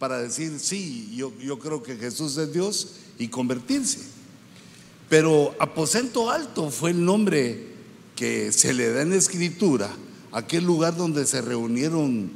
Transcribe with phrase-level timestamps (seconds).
[0.00, 3.98] para decir, sí, yo, yo creo que Jesús es Dios y convertirse.
[5.10, 7.66] Pero aposento alto fue el nombre
[8.16, 9.90] que se le da en la escritura,
[10.32, 12.30] aquel lugar donde se reunieron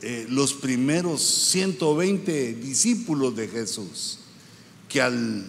[0.00, 4.20] eh, los primeros 120 discípulos de Jesús,
[4.88, 5.44] que al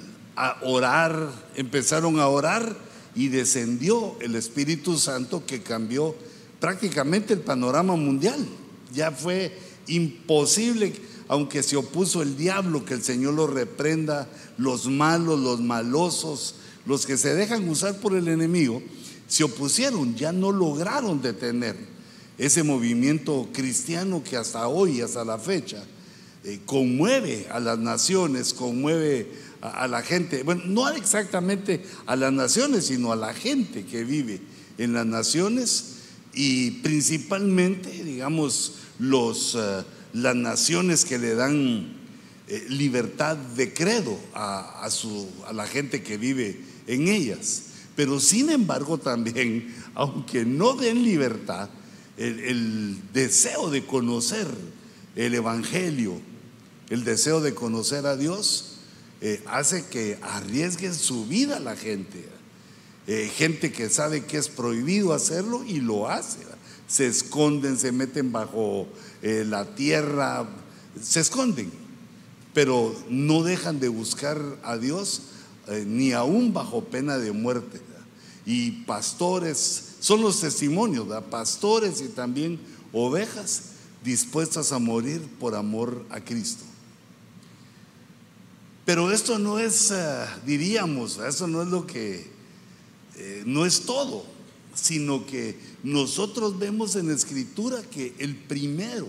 [0.63, 2.75] orar, empezaron a orar
[3.13, 6.15] y descendió el Espíritu Santo que cambió
[6.59, 8.43] prácticamente el panorama mundial.
[8.91, 10.93] Ya fue imposible,
[11.33, 14.29] aunque se opuso el diablo, que el Señor lo reprenda,
[14.59, 16.53] los malos, los malosos,
[16.85, 18.83] los que se dejan usar por el enemigo,
[19.27, 21.75] se opusieron, ya no lograron detener
[22.37, 25.83] ese movimiento cristiano que hasta hoy, hasta la fecha,
[26.43, 32.85] eh, conmueve a las naciones, conmueve a, la gente, bueno, no exactamente a las naciones,
[32.85, 34.39] sino a la gente que vive
[34.77, 35.95] en las naciones
[36.35, 42.03] y principalmente, digamos, los, eh, las naciones que le dan
[42.47, 47.63] eh, libertad de credo a, su, a la gente que vive en ellas.
[47.95, 51.69] Pero sin embargo también, aunque no den libertad,
[52.17, 54.47] el, deseo de conocer
[55.15, 56.19] el Evangelio,
[56.89, 58.77] el deseo de conocer a Dios,
[59.21, 62.25] eh, hace que arriesguen su vida la gente.
[63.07, 66.39] Eh, gente que sabe que es prohibido hacerlo y lo hace.
[66.87, 68.87] Se esconden, se meten bajo
[69.23, 70.47] eh, la tierra,
[71.01, 71.71] se esconden,
[72.53, 75.23] pero no dejan de buscar a Dios
[75.87, 77.81] ni aún bajo pena de muerte.
[78.45, 82.59] Y pastores, son los testimonios, de pastores y también
[82.91, 83.63] ovejas
[84.03, 86.63] dispuestas a morir por amor a Cristo.
[88.85, 92.27] Pero esto no es, eh, diríamos, eso no es lo que,
[93.15, 94.25] eh, no es todo,
[94.73, 99.07] sino que nosotros vemos en la escritura que el primero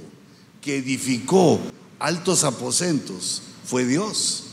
[0.61, 1.61] que edificó
[1.99, 4.45] altos aposentos fue Dios.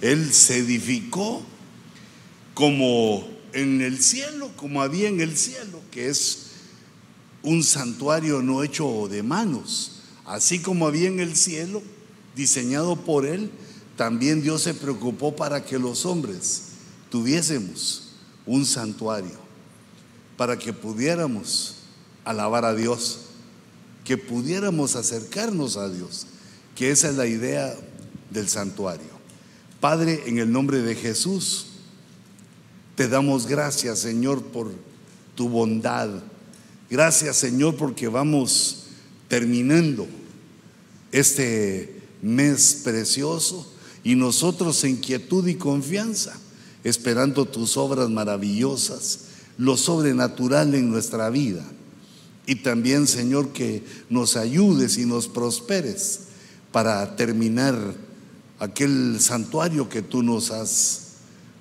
[0.00, 1.42] Él se edificó
[2.54, 6.46] como en el cielo como había en el cielo, que es
[7.42, 9.92] un santuario no hecho de manos.
[10.24, 11.82] Así como había en el cielo,
[12.34, 13.50] diseñado por Él,
[13.96, 16.62] también Dios se preocupó para que los hombres
[17.10, 18.08] tuviésemos
[18.46, 19.38] un santuario,
[20.36, 21.76] para que pudiéramos
[22.24, 23.20] alabar a Dios,
[24.04, 26.26] que pudiéramos acercarnos a Dios,
[26.74, 27.74] que esa es la idea
[28.30, 29.14] del santuario.
[29.80, 31.66] Padre, en el nombre de Jesús,
[32.96, 34.72] te damos gracias, Señor, por
[35.34, 36.08] tu bondad.
[36.88, 38.84] Gracias, Señor, porque vamos
[39.28, 40.06] terminando
[41.12, 43.70] este mes precioso
[44.02, 46.38] y nosotros en quietud y confianza,
[46.82, 49.20] esperando tus obras maravillosas,
[49.56, 51.64] lo sobrenatural en nuestra vida.
[52.46, 56.20] Y también, Señor, que nos ayudes y nos prosperes
[56.72, 57.74] para terminar
[58.58, 61.00] aquel santuario que tú nos has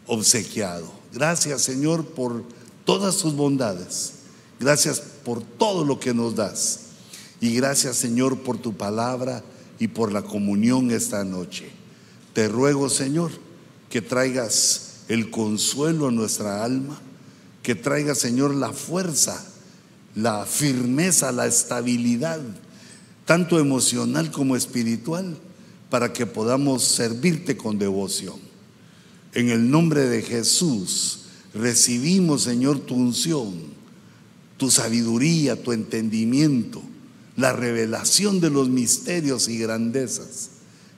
[0.07, 0.91] obsequiado.
[1.13, 2.43] Gracias Señor por
[2.85, 4.13] todas tus bondades.
[4.59, 6.79] Gracias por todo lo que nos das.
[7.39, 9.43] Y gracias Señor por tu palabra
[9.79, 11.69] y por la comunión esta noche.
[12.33, 13.31] Te ruego Señor
[13.89, 16.99] que traigas el consuelo a nuestra alma,
[17.63, 19.43] que traigas Señor la fuerza,
[20.15, 22.41] la firmeza, la estabilidad,
[23.25, 25.37] tanto emocional como espiritual,
[25.89, 28.35] para que podamos servirte con devoción.
[29.33, 31.19] En el nombre de Jesús
[31.53, 33.53] recibimos, Señor, tu unción,
[34.57, 36.81] tu sabiduría, tu entendimiento,
[37.37, 40.49] la revelación de los misterios y grandezas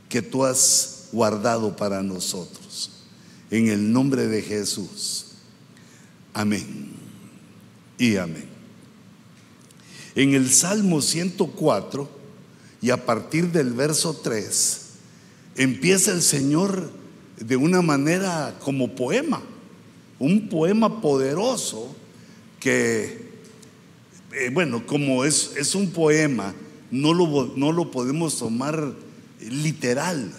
[0.10, 2.92] que tú has guardado para nosotros.
[3.52, 5.35] En el nombre de Jesús.
[6.36, 6.92] Amén.
[7.98, 8.44] Y amén.
[10.16, 12.10] En el Salmo 104
[12.82, 14.82] y a partir del verso 3
[15.56, 16.92] empieza el Señor
[17.40, 19.42] de una manera como poema,
[20.20, 21.96] un poema poderoso
[22.60, 23.30] que,
[24.34, 26.54] eh, bueno, como es, es un poema,
[26.92, 28.94] no lo, no lo podemos tomar
[29.40, 30.34] literal,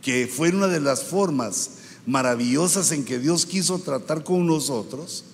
[0.00, 5.24] que fue una de las formas maravillosas en que Dios quiso tratar con nosotros,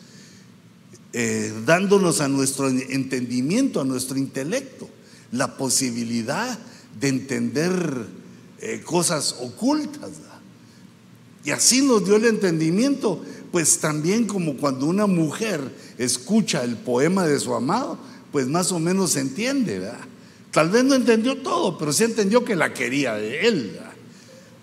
[1.13, 4.89] eh, dándonos a nuestro entendimiento, a nuestro intelecto,
[5.33, 6.59] la posibilidad
[7.01, 8.07] de entender
[8.61, 10.11] eh, cosas ocultas.
[11.45, 15.61] Y así nos dio el entendimiento, pues también como cuando una mujer
[15.99, 17.99] escucha el poema de su amado,
[18.31, 20.01] pues más o menos se entiende, ¿verdad?
[20.51, 23.79] Tal vez no entendió todo, pero sí entendió que la quería de él,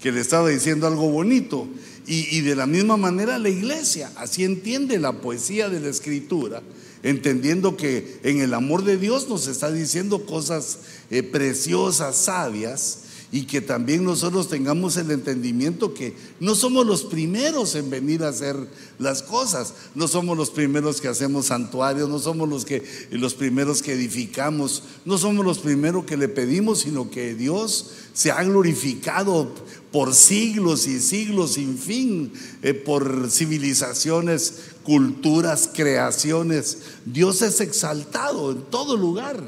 [0.01, 1.67] que le estaba diciendo algo bonito.
[2.09, 6.63] Y, de la misma manera la iglesia, así entiende la poesía de la escritura,
[7.03, 10.79] entendiendo que en el amor de Dios nos está diciendo cosas
[11.11, 12.99] eh, preciosas, sabias,
[13.31, 18.29] y que también nosotros tengamos el entendimiento que no somos los primeros en venir a
[18.29, 18.55] hacer
[18.99, 23.81] las cosas, no somos los primeros que hacemos santuarios, no somos los que los primeros
[23.81, 29.53] que edificamos, no somos los primeros que le pedimos, sino que Dios se ha glorificado
[29.91, 36.79] por siglos y siglos sin fin, eh, por civilizaciones, culturas, creaciones.
[37.05, 39.41] Dios es exaltado en todo lugar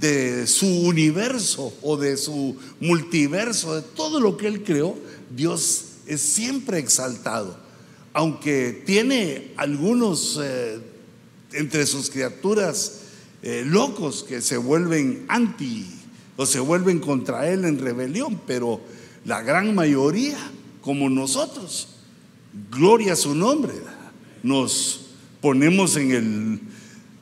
[0.00, 4.96] de su universo o de su multiverso, de todo lo que Él creó,
[5.34, 7.56] Dios es siempre exaltado.
[8.12, 10.78] Aunque tiene algunos eh,
[11.52, 13.00] entre sus criaturas
[13.42, 15.86] eh, locos que se vuelven anti
[16.36, 18.80] o se vuelven contra Él en rebelión, pero
[19.24, 20.38] la gran mayoría,
[20.80, 21.88] como nosotros,
[22.70, 23.74] gloria a su nombre,
[24.42, 25.06] nos
[25.40, 26.60] ponemos en el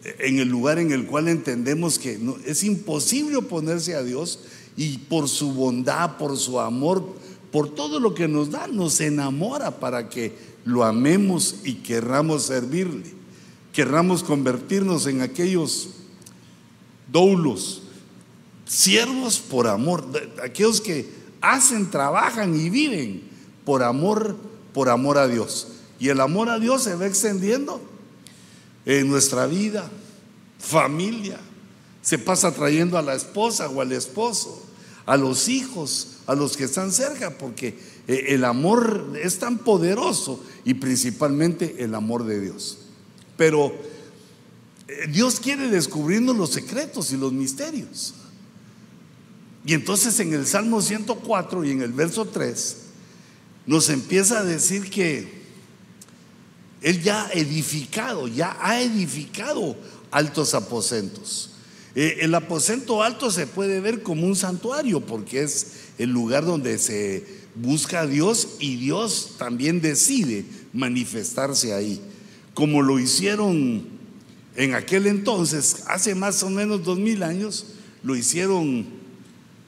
[0.05, 4.41] en el lugar en el cual entendemos que es imposible oponerse a Dios
[4.77, 7.05] y por su bondad, por su amor,
[7.53, 10.35] por todo lo que nos da, nos enamora para que
[10.65, 13.05] lo amemos y querramos servirle,
[13.73, 15.91] querramos convertirnos en aquellos
[17.11, 17.83] doulos,
[18.67, 20.05] siervos por amor,
[20.43, 23.23] aquellos que hacen, trabajan y viven
[23.65, 24.37] por amor,
[24.73, 25.69] por amor a Dios.
[25.99, 27.81] Y el amor a Dios se va extendiendo
[28.87, 29.91] en nuestra vida,
[30.59, 31.39] familia.
[32.01, 34.65] Se pasa trayendo a la esposa o al esposo,
[35.07, 37.79] a los hijos, a los que están cerca, porque
[38.09, 42.79] eh, el amor es tan poderoso y principalmente el amor de Dios.
[43.37, 43.73] Pero
[44.89, 48.15] eh, Dios quiere descubrirnos los secretos y los misterios.
[49.65, 52.77] Y entonces en el Salmo 104 y en el verso 3
[53.67, 55.43] nos empieza a decir que
[56.83, 59.77] él ya ha edificado, ya ha edificado
[60.11, 61.51] altos aposentos.
[61.95, 65.67] Eh, el aposento alto se puede ver como un santuario porque es
[65.99, 67.25] el lugar donde se
[67.55, 72.01] busca a Dios y Dios también decide manifestarse ahí,
[72.55, 73.87] como lo hicieron
[74.57, 77.67] en aquel entonces, hace más o menos dos mil años,
[78.03, 79.02] lo hicieron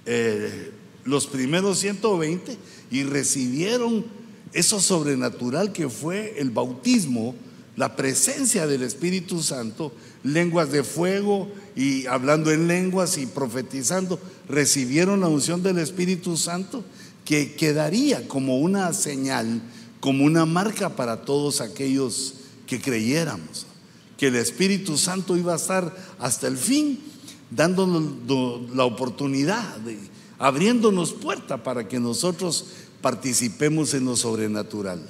[0.06, 0.72] eh,
[1.04, 2.56] los primeros 120
[2.90, 4.04] y recibieron
[4.52, 7.34] eso sobrenatural que fue el bautismo,
[7.76, 9.92] la presencia del Espíritu Santo,
[10.22, 16.84] lenguas de fuego y hablando en lenguas y profetizando, recibieron la unción del Espíritu Santo
[17.24, 19.60] que quedaría como una señal,
[20.00, 22.34] como una marca para todos aquellos
[22.66, 23.66] que creyéramos,
[24.16, 27.00] que el Espíritu Santo iba a estar hasta el fin
[27.54, 29.98] dándonos la oportunidad, de,
[30.38, 32.66] abriéndonos puerta para que nosotros
[33.00, 35.00] participemos en lo sobrenatural.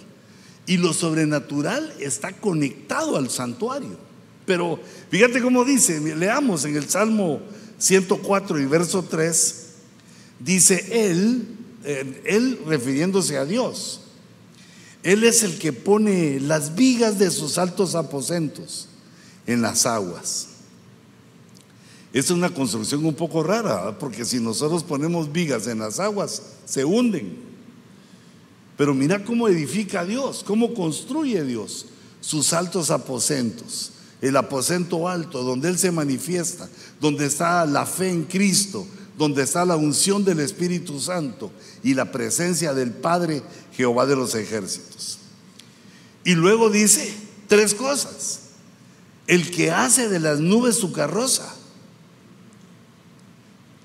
[0.67, 3.97] Y lo sobrenatural está conectado al santuario.
[4.47, 4.79] Pero
[5.11, 7.41] fíjate cómo dice, leamos en el Salmo
[7.79, 9.67] 104 y verso 3,
[10.41, 11.47] dice él,
[12.25, 14.01] él refiriéndose a Dios,
[15.03, 18.89] él es el que pone las vigas de sus altos aposentos
[19.47, 20.49] en las aguas.
[22.15, 26.85] Es una construcción un poco rara, porque si nosotros ponemos vigas en las aguas, se
[26.85, 27.37] hunden.
[28.77, 31.87] Pero mira cómo edifica Dios, cómo construye Dios
[32.21, 33.91] sus altos aposentos.
[34.21, 36.69] El aposento alto, donde Él se manifiesta,
[37.01, 38.87] donde está la fe en Cristo,
[39.19, 41.51] donde está la unción del Espíritu Santo
[41.83, 43.43] y la presencia del Padre
[43.77, 45.19] Jehová de los ejércitos.
[46.23, 47.13] Y luego dice
[47.49, 48.39] tres cosas.
[49.27, 51.53] El que hace de las nubes su carroza.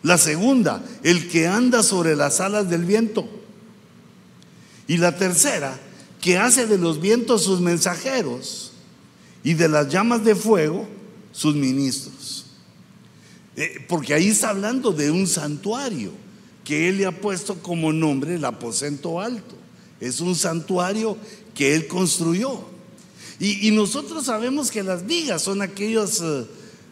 [0.03, 3.27] La segunda, el que anda sobre las alas del viento.
[4.87, 5.79] Y la tercera,
[6.21, 8.71] que hace de los vientos sus mensajeros
[9.43, 10.87] y de las llamas de fuego
[11.31, 12.45] sus ministros.
[13.55, 16.11] Eh, porque ahí está hablando de un santuario
[16.63, 19.55] que él le ha puesto como nombre el aposento alto.
[19.99, 21.17] Es un santuario
[21.53, 22.63] que él construyó.
[23.39, 26.45] Y, nosotros sabemos que las vigas son aquellos, eh,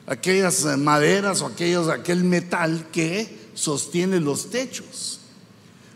[0.08, 5.20] aquellas maderas o aquellos, aquel metal que sostiene los techos.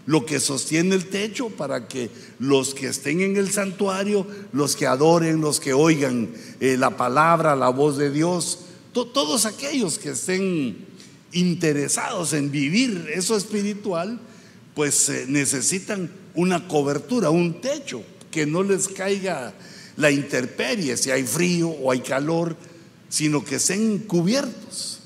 [0.06, 4.88] Lo que sostiene el techo para que los que estén en el santuario, los que
[4.88, 8.60] adoren, los que oigan eh, la palabra, la voz de Dios,
[8.94, 10.86] todos aquellos que estén
[11.32, 14.20] interesados en vivir eso espiritual,
[14.74, 19.54] pues eh, necesitan una cobertura, un techo, que no les caiga
[19.98, 22.56] la intemperie, si hay frío o hay calor,
[23.12, 25.00] sino que estén cubiertos.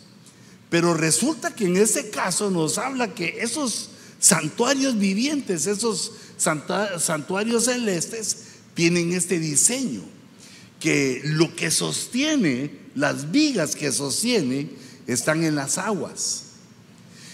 [0.69, 8.37] Pero resulta que en ese caso nos habla que esos santuarios vivientes, esos santuarios celestes,
[8.75, 10.03] tienen este diseño,
[10.79, 14.69] que lo que sostiene, las vigas que sostiene,
[15.07, 16.43] están en las aguas.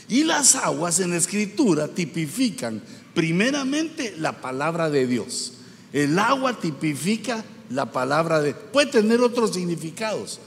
[0.08, 2.82] Y las aguas en escritura tipifican
[3.14, 5.54] primeramente la palabra de Dios.
[5.92, 8.54] El agua tipifica la palabra de...
[8.54, 10.40] Puede tener otros significados,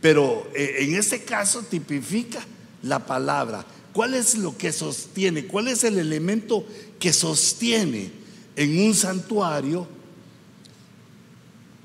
[0.00, 2.40] pero eh, en este caso tipifica
[2.82, 3.64] la palabra.
[3.92, 5.46] ¿Cuál es lo que sostiene?
[5.46, 6.66] ¿Cuál es el elemento
[6.98, 8.10] que sostiene
[8.56, 9.86] en un santuario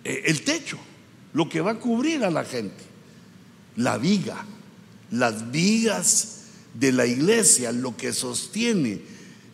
[0.03, 0.77] eh, el techo?
[1.34, 2.84] Lo que va a cubrir a la gente.
[3.75, 4.45] La viga.
[5.12, 6.36] Las vigas
[6.74, 9.01] de la iglesia, lo que sostiene,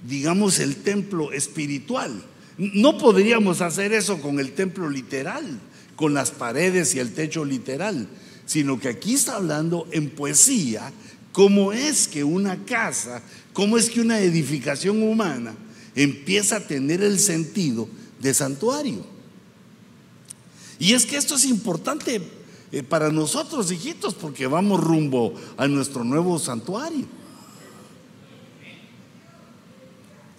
[0.07, 2.23] digamos, el templo espiritual.
[2.57, 5.59] No podríamos hacer eso con el templo literal,
[5.95, 8.07] con las paredes y el techo literal,
[8.45, 10.91] sino que aquí está hablando en poesía
[11.31, 13.21] cómo es que una casa,
[13.53, 15.55] cómo es que una edificación humana
[15.95, 17.87] empieza a tener el sentido
[18.19, 19.05] de santuario.
[20.79, 22.21] Y es que esto es importante
[22.71, 27.05] eh, para nosotros, hijitos, porque vamos rumbo a nuestro nuevo santuario.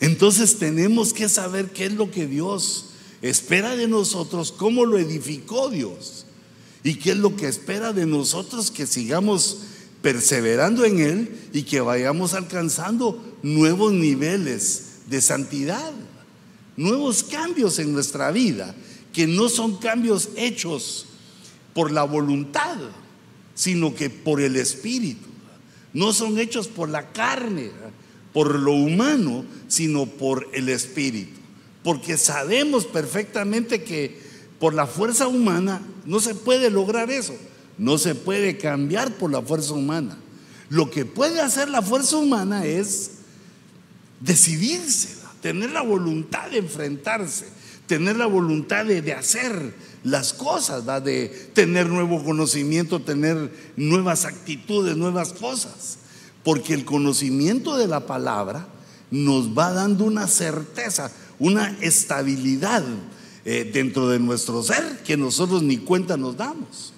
[0.00, 2.86] Entonces tenemos que saber qué es lo que Dios
[3.22, 6.21] espera de nosotros, cómo lo edificó Dios
[6.84, 9.58] y qué es lo que espera de nosotros que sigamos
[10.02, 15.92] perseverando en Él y que vayamos alcanzando nuevos niveles de santidad,
[16.76, 18.74] nuevos cambios en nuestra vida,
[19.12, 21.06] que no son cambios hechos
[21.72, 22.76] por la voluntad,
[23.54, 25.28] sino que por el Espíritu.
[25.92, 27.70] No son hechos por la carne,
[28.32, 31.38] por lo humano, sino por el Espíritu.
[31.84, 34.18] Porque sabemos perfectamente que
[34.58, 37.34] por la fuerza humana no se puede lograr eso.
[37.78, 40.18] No se puede cambiar por la fuerza humana.
[40.68, 43.10] Lo que puede hacer la fuerza humana es
[44.20, 47.46] decidirse, tener la voluntad de enfrentarse,
[47.86, 55.32] tener la voluntad de, hacer las cosas, de tener nuevo conocimiento, tener nuevas actitudes, nuevas
[55.32, 55.98] cosas.
[56.44, 58.66] Porque el conocimiento de la palabra
[59.10, 62.82] nos va dando una certeza, una estabilidad
[63.44, 66.92] eh, dentro de nuestro ser que nosotros ni cuenta nos damos.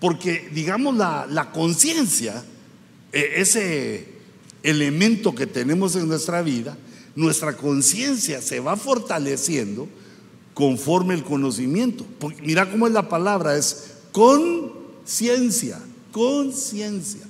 [0.00, 2.44] Porque, digamos, la, conciencia,
[3.12, 4.06] eh, ese
[4.62, 6.76] elemento que tenemos en nuestra vida,
[7.14, 9.88] nuestra conciencia se va fortaleciendo
[10.54, 12.06] conforme el conocimiento.
[12.42, 15.80] mira cómo es la palabra, es conciencia,
[16.12, 17.22] conciencia.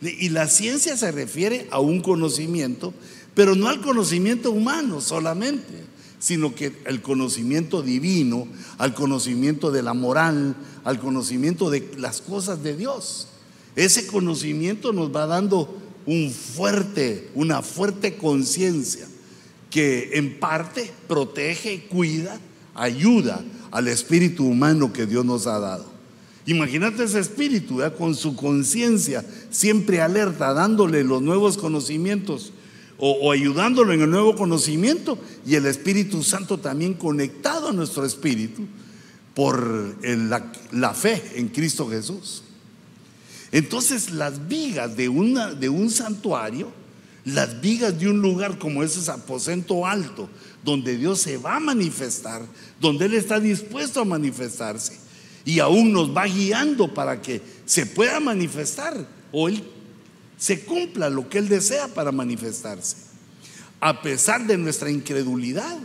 [0.00, 2.92] Y la ciencia se refiere a un conocimiento,
[3.34, 5.93] pero no al conocimiento humano solamente,
[6.24, 12.62] sino que al conocimiento divino, al conocimiento de la moral, al conocimiento de las cosas
[12.62, 13.26] de Dios.
[13.76, 15.76] Ese conocimiento nos va dando
[16.06, 19.06] un fuerte, una fuerte conciencia
[19.68, 22.40] que en parte protege, cuida,
[22.74, 25.84] ayuda al espíritu humano que Dios nos ha dado.
[26.46, 32.54] Imagínate ese espíritu con su conciencia siempre alerta, dándole los nuevos conocimientos
[32.98, 38.62] o, ayudándolo en el nuevo conocimiento y el Espíritu Santo también conectado a nuestro espíritu
[39.34, 42.42] por la, fe en Cristo Jesús.
[43.50, 46.72] Entonces las vigas de, una, de un santuario,
[47.24, 50.28] las vigas de un lugar como ese aposento alto,
[50.64, 52.42] donde Dios se va a manifestar,
[52.80, 54.98] donde Él está dispuesto a manifestarse
[55.44, 59.62] y aún nos va guiando para que se pueda manifestar o Él
[60.44, 62.96] se cumpla lo que Él desea para manifestarse,
[63.80, 65.78] a pesar de nuestra incredulidad.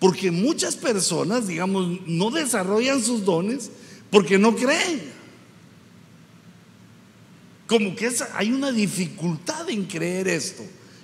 [0.00, 3.70] Porque muchas personas, digamos, no desarrollan sus dones
[4.10, 5.02] porque no creen.
[7.66, 10.62] Como que hay una dificultad en creer esto,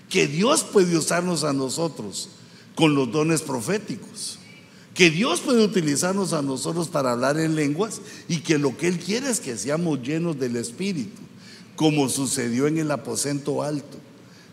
[0.09, 2.31] que Dios puede usarnos a nosotros
[2.75, 4.39] con los dones proféticos
[4.95, 8.99] que Dios puede utilizarnos a nosotros para hablar en lenguas y que lo que Él
[8.99, 11.28] quiere es que seamos llenos del Espíritu,
[11.79, 13.99] como sucedió en el aposento alto.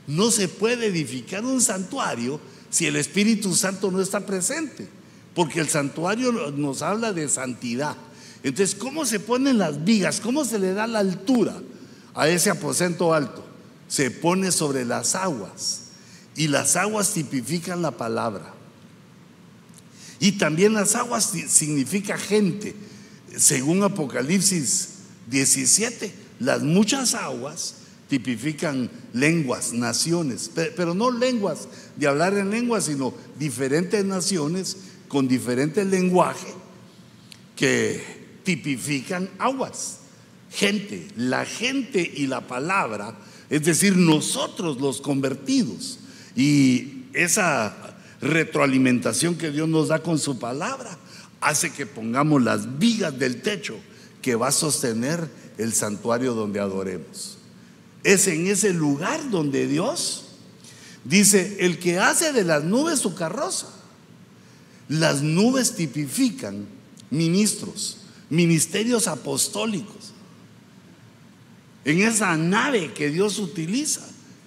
[0.05, 2.39] No se puede edificar un santuario
[2.69, 4.87] si el Espíritu Santo no está presente,
[5.33, 7.95] porque el santuario nos habla de santidad.
[8.43, 10.19] Entonces, ¿cómo se ponen las vigas?
[10.19, 11.59] ¿Cómo se le da la altura
[12.13, 13.43] a ese aposento alto?
[13.87, 15.81] Se pone sobre las aguas
[16.35, 18.53] y las aguas tipifican la palabra.
[20.19, 22.75] Y también las aguas significa gente.
[23.35, 24.89] Según Apocalipsis
[25.27, 27.75] 17, las muchas aguas
[28.07, 34.77] tipifican lenguas, naciones, pero no lenguas de hablar en lenguas, sino diferentes naciones
[35.07, 36.53] con diferente lenguaje
[37.55, 38.03] que
[38.43, 39.99] tipifican aguas.
[40.51, 43.17] Gente, la gente y la palabra,
[43.49, 45.99] es decir, nosotros los convertidos.
[46.35, 47.75] Y esa
[48.21, 50.97] retroalimentación que Dios nos da con su palabra
[51.41, 53.75] hace que pongamos las vigas del techo
[54.21, 57.37] que va a sostener el santuario donde adoremos.
[58.03, 60.25] es en ese lugar donde Dios
[61.05, 63.67] dice, el que hace de las nubes su carroza.
[64.87, 66.67] Las nubes tipifican
[67.09, 67.97] ministros,
[68.29, 70.13] ministerios apostólicos.
[71.85, 74.01] En esa nave que Dios utiliza,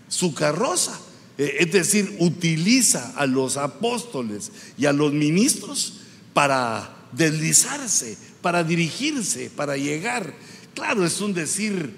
[0.08, 0.98] su carroza,
[1.38, 6.00] eh, es decir, utiliza a los apóstoles y a los ministros
[6.32, 10.34] para deslizarse, para dirigirse, para llegar.
[10.78, 11.92] Claro, es un decir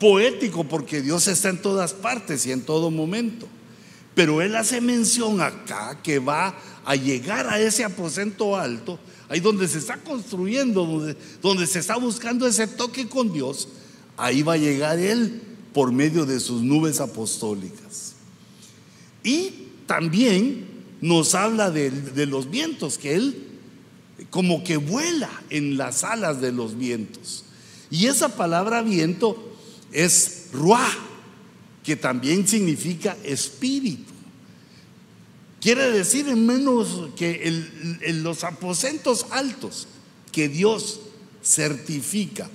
[0.00, 3.46] poético porque Dios está en todas partes y en todo momento.
[4.16, 9.68] Pero Él hace mención acá que va a llegar a ese aposento alto, ahí donde
[9.68, 13.68] se está construyendo, donde, donde se está buscando ese toque con Dios,
[14.16, 15.40] ahí va a llegar Él
[15.72, 18.14] por medio de sus nubes apostólicas.
[19.22, 20.66] Y también
[21.00, 23.46] nos habla de, de los vientos, que Él
[24.30, 27.44] como que vuela en las alas de los vientos.
[27.92, 29.54] Y esa palabra viento
[29.92, 30.90] es ruah,
[31.84, 34.10] que también significa espíritu.
[35.60, 37.46] Quiere decir en menos que
[38.00, 39.86] en los aposentos altos
[40.32, 41.00] que Dios
[41.44, 42.48] certifica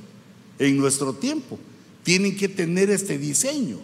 [0.58, 1.60] en nuestro tiempo
[2.02, 3.78] tienen que tener este diseño.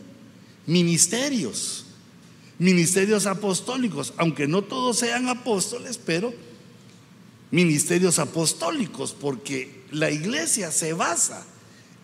[0.65, 1.86] Ministerios,
[2.57, 6.33] ministerios apostólicos, aunque no todos sean apóstoles, pero
[7.51, 11.45] ministerios apostólicos, porque la iglesia se basa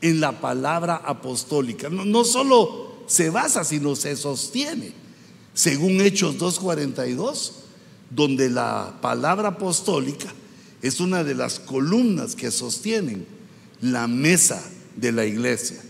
[0.01, 1.89] en la palabra apostólica.
[1.89, 4.93] No, solo se basa, sino se sostiene.
[5.53, 7.51] Según Hechos 2.42,
[8.11, 10.31] donde la palabra apostólica
[10.81, 13.27] es una de las columnas que sostienen
[13.81, 14.63] la mesa
[14.95, 15.81] de la iglesia.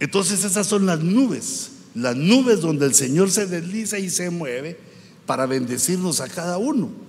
[0.00, 4.78] Entonces esas son las nubes, las nubes donde el Señor se desliza y se mueve
[5.24, 7.03] para bendecirnos a cada uno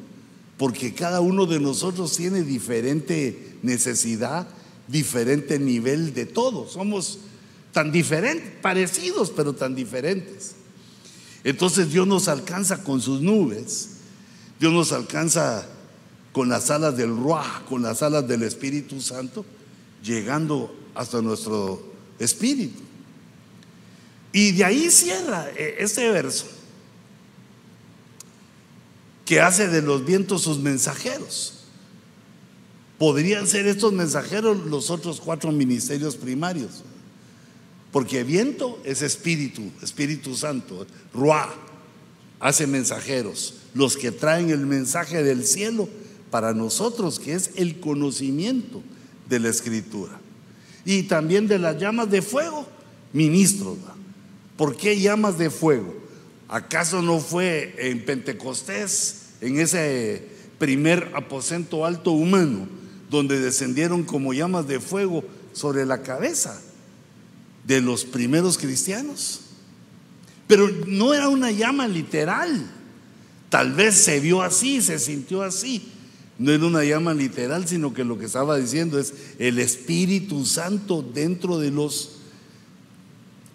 [0.57, 4.47] porque cada uno de nosotros tiene diferente necesidad,
[4.87, 6.67] diferente nivel de todo.
[6.67, 7.19] Somos
[7.73, 10.55] tan diferentes, parecidos, pero tan diferentes.
[11.43, 13.89] Entonces Dios nos alcanza con sus nubes,
[14.59, 15.67] Dios nos alcanza
[16.31, 19.45] con las alas del Ruah, con las alas del Espíritu Santo,
[20.03, 21.83] llegando hasta nuestro
[22.17, 22.81] espíritu.
[24.31, 26.54] Y de ahí cierra eh, este verso
[29.25, 31.53] que hace de los vientos sus mensajeros.
[32.99, 36.83] Podrían ser estos mensajeros los otros cuatro ministerios primarios.
[37.91, 41.49] Porque viento es espíritu, Espíritu Santo, Ruah,
[42.39, 45.89] hace mensajeros, los que traen el mensaje del cielo
[46.29, 48.83] para nosotros, que es el conocimiento
[49.27, 50.19] de la escritura.
[50.85, 52.67] Y también de las llamas de fuego,
[53.13, 53.77] ministros.
[54.57, 56.04] ¿Por qué llamas de fuego?
[56.47, 60.27] ¿Acaso no fue en Pentecostés, en ese
[60.59, 62.67] primer aposento alto humano,
[63.09, 66.61] donde descendieron como llamas de fuego sobre la cabeza
[67.65, 69.41] de los primeros cristianos?
[70.47, 72.71] Pero no era una llama literal.
[73.49, 75.91] Tal vez se vio así, se sintió así.
[76.37, 81.01] No era una llama literal, sino que lo que estaba diciendo es el Espíritu Santo
[81.01, 82.17] dentro de los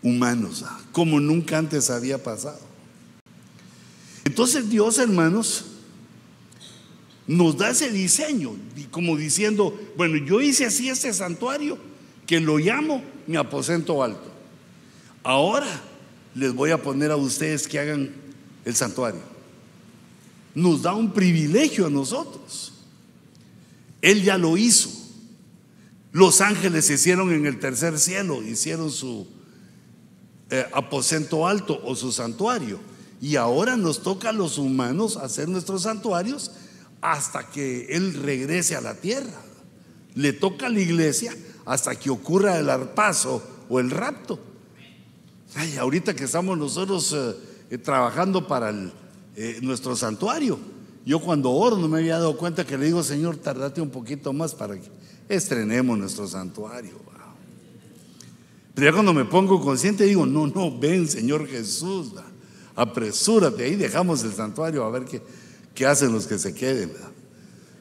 [0.02, 2.69] humanos, como nunca antes había pasado.
[4.24, 5.64] Entonces Dios, hermanos,
[7.26, 8.56] nos da ese diseño,
[8.90, 11.78] como diciendo, bueno, yo hice así este santuario,
[12.26, 14.30] que lo llamo mi aposento alto.
[15.22, 15.68] Ahora
[16.34, 18.10] les voy a poner a ustedes que hagan
[18.64, 19.20] el santuario.
[20.54, 22.72] Nos da un privilegio a nosotros.
[24.02, 24.90] Él ya lo hizo.
[26.12, 29.26] Los ángeles se hicieron en el tercer cielo, hicieron su
[30.50, 32.80] eh, aposento alto o su santuario.
[33.20, 36.52] Y ahora nos toca a los humanos hacer nuestros santuarios
[37.00, 39.42] hasta que Él regrese a la tierra.
[40.14, 41.34] Le toca a la iglesia
[41.66, 44.38] hasta que ocurra el arpazo o el rapto.
[45.54, 47.34] Ay, ahorita que estamos nosotros eh,
[47.70, 48.72] eh, trabajando para
[49.36, 50.58] eh, nuestro santuario,
[51.04, 54.32] yo cuando oro no me había dado cuenta que le digo, Señor, tardate un poquito
[54.32, 54.88] más para que
[55.28, 57.10] estrenemos nuestro santuario.
[58.74, 62.12] Pero ya cuando me pongo consciente digo, no, no, ven Señor Jesús
[62.74, 65.22] apresúrate, ahí dejamos el santuario a ver qué,
[65.74, 66.92] qué hacen los que se queden.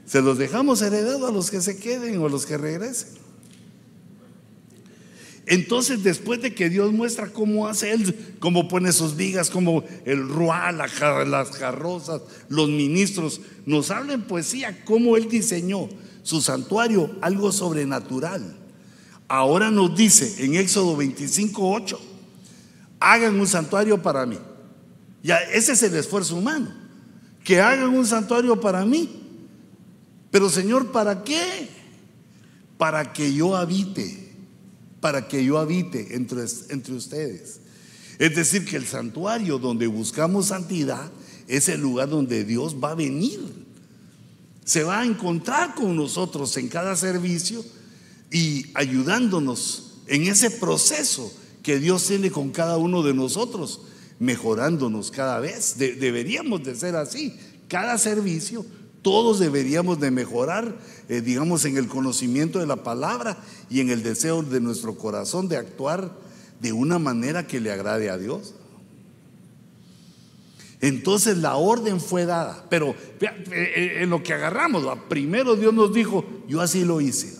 [0.05, 3.19] Se los dejamos heredado a los que se queden o a los que regresen.
[5.49, 10.29] Entonces, después de que Dios muestra cómo hace Él, cómo pone sus vigas, cómo el
[10.29, 15.89] rual, las carrozas, los ministros, nos habla en poesía cómo Él diseñó
[16.21, 18.57] su santuario, algo sobrenatural.
[19.27, 21.99] Ahora nos dice en Éxodo 25, 8,
[22.99, 24.37] hagan un santuario para mí.
[25.23, 26.73] Ya, ese es el esfuerzo humano.
[27.43, 29.09] Que hagan un santuario para mí.
[30.31, 31.69] Pero Señor, ¿para qué?
[32.77, 34.29] Para que yo habite
[34.99, 37.61] para que yo habite entre, entre ustedes.
[38.17, 41.09] Es decir, que el santuario donde buscamos santidad
[41.47, 43.39] es el lugar donde Dios va a venir.
[44.65, 47.63] Se va a encontrar con nosotros en cada servicio
[48.31, 53.81] y ayudándonos en ese proceso que Dios tiene con cada uno de nosotros,
[54.19, 55.77] mejorándonos cada vez.
[55.77, 57.37] deberíamos de ser así.
[57.67, 58.65] Cada servicio,
[59.01, 60.75] todos deberíamos de mejorar,
[61.07, 63.37] eh, digamos, en el conocimiento de la palabra
[63.69, 66.11] y en el deseo de nuestro corazón de actuar
[66.59, 68.55] de una manera que le agrade a Dios.
[70.81, 75.93] Entonces la orden fue dada, pero eh, eh, en lo que agarramos, primero Dios nos
[75.93, 77.37] dijo, yo así lo hice,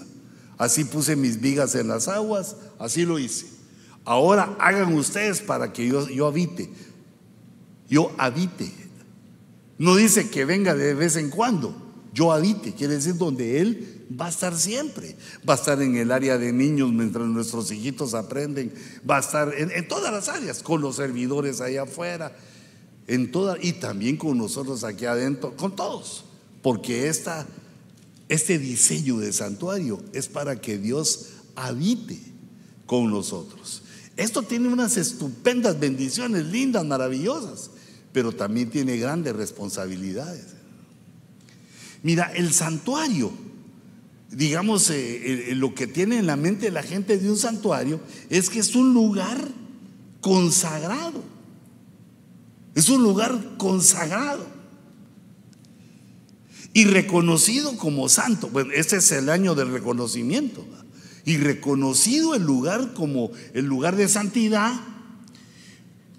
[0.58, 3.59] así puse mis vigas en las aguas, así lo hice.
[4.10, 6.68] Ahora hagan ustedes para que yo, yo habite,
[7.88, 8.74] yo habite.
[9.78, 11.76] No dice que venga de vez en cuando,
[12.12, 15.16] yo habite, quiere decir donde Él va a estar siempre.
[15.48, 18.74] Va a estar en el área de niños mientras nuestros hijitos aprenden.
[19.08, 22.36] Va a estar en, todas las áreas, con los servidores allá afuera,
[23.06, 26.26] en toda, y también con nosotros aquí adentro, con todos.
[26.64, 27.46] Porque esta,
[28.28, 32.18] este diseño de santuario es para que Dios habite
[32.88, 33.84] con nosotros.
[34.20, 37.72] Esto tiene unas estupendas bendiciones, lindas, maravillosas,
[38.12, 40.46] pero también tiene grandes responsabilidades.
[42.04, 43.32] Mira, el santuario
[44.32, 48.60] digamos, eh, lo que tiene en la mente la gente de un santuario es que
[48.60, 49.48] es un lugar
[50.22, 51.24] consagrado.
[52.76, 54.46] Es un lugar consagrado.
[56.74, 58.50] Y reconocido como santo.
[58.50, 60.66] Bueno, este es el año del reconocimiento.
[61.30, 64.74] Y reconocido el lugar como el lugar de santidad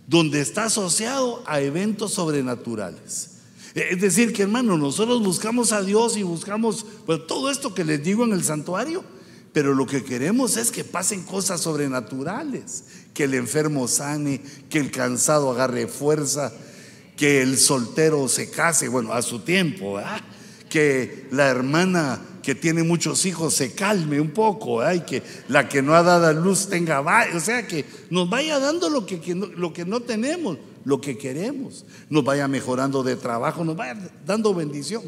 [0.07, 3.31] donde está asociado a eventos sobrenaturales.
[3.75, 8.05] Es decir, que hermano, nosotros buscamos a Dios y buscamos pues, todo esto que les
[8.05, 9.03] digo en el santuario,
[9.53, 14.93] pero lo que queremos es que pasen cosas sobrenaturales, que el enfermo sane, que el
[14.93, 16.53] cansado agarre fuerza,
[17.17, 19.99] que el soltero se case, bueno, a su tiempo,
[20.71, 25.83] que la hermana que tiene muchos hijos se calme un poco, y que la que
[25.83, 27.03] no ha dado luz tenga,
[27.35, 31.85] o sea, que nos vaya dando lo que, lo que no tenemos lo que queremos,
[32.09, 35.03] nos vaya mejorando de trabajo, nos vaya dando bendición.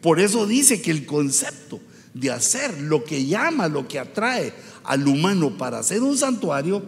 [0.00, 1.80] Por eso dice que el concepto
[2.12, 4.52] de hacer lo que llama, lo que atrae
[4.84, 6.82] al humano para hacer un santuario,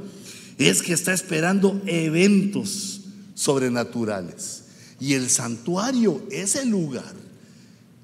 [0.58, 3.00] es que está esperando eventos
[3.34, 4.64] sobrenaturales.
[5.00, 7.25] Y el santuario es el lugar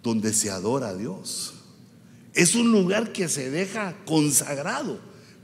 [0.03, 1.55] donde se adora a Dios.
[2.35, 4.99] Es un lugar que se deja consagrado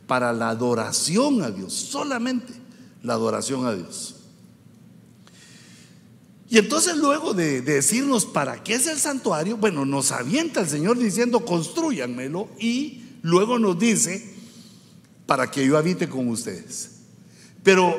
[0.06, 2.52] para la adoración a Dios, solamente
[3.02, 4.16] la adoración a Dios.
[6.50, 10.98] Y entonces luego de, decirnos para qué es el santuario, bueno, nos avienta el Señor
[10.98, 14.34] diciendo, construyanmelo y luego nos dice,
[15.26, 16.92] para que yo habite con ustedes.
[17.62, 17.94] Pero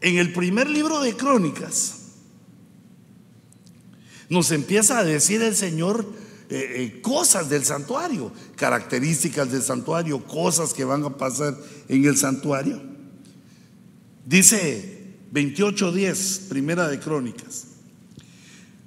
[0.00, 2.05] en el primer libro de Crónicas
[4.28, 6.04] nos empieza a decir el Señor
[6.48, 11.56] eh, eh, cosas del santuario, características del santuario, cosas que van a pasar
[11.88, 12.80] en el santuario.
[14.24, 17.64] Dice 28.10, primera de Crónicas.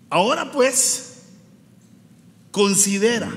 [0.10, 1.16] Ahora pues,
[2.52, 3.30] considera,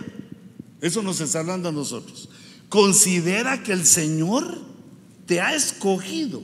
[0.81, 2.29] eso nos está hablando a nosotros,
[2.69, 4.59] considera que el Señor
[5.27, 6.43] te ha escogido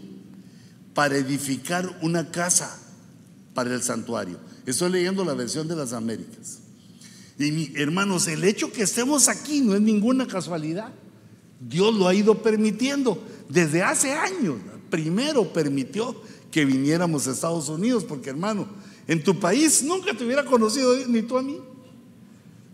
[0.95, 2.77] para edificar una casa
[3.55, 4.48] para el santuario.
[4.69, 6.59] Estoy leyendo la versión de las Américas.
[7.39, 10.93] Y hermanos, el hecho que estemos aquí no es ninguna casualidad.
[11.59, 14.57] Dios lo ha ido permitiendo desde hace años.
[14.91, 16.15] Primero permitió
[16.51, 18.69] que viniéramos a Estados Unidos, porque hermano,
[19.07, 21.59] en tu país nunca te hubiera conocido ni tú a mí.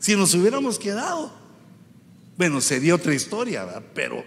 [0.01, 1.31] Si nos hubiéramos quedado,
[2.37, 3.85] bueno, sería otra historia, ¿verdad?
[3.95, 4.25] pero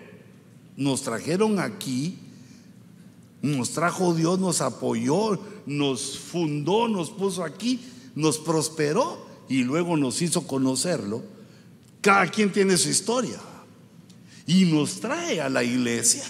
[0.78, 2.18] nos trajeron aquí,
[3.42, 7.80] nos trajo Dios, nos apoyó, nos fundó, nos puso aquí,
[8.16, 11.22] nos prosperó y luego nos hizo conocerlo.
[12.02, 13.40] Cada quien tiene su historia
[14.48, 16.24] y nos trae a la iglesia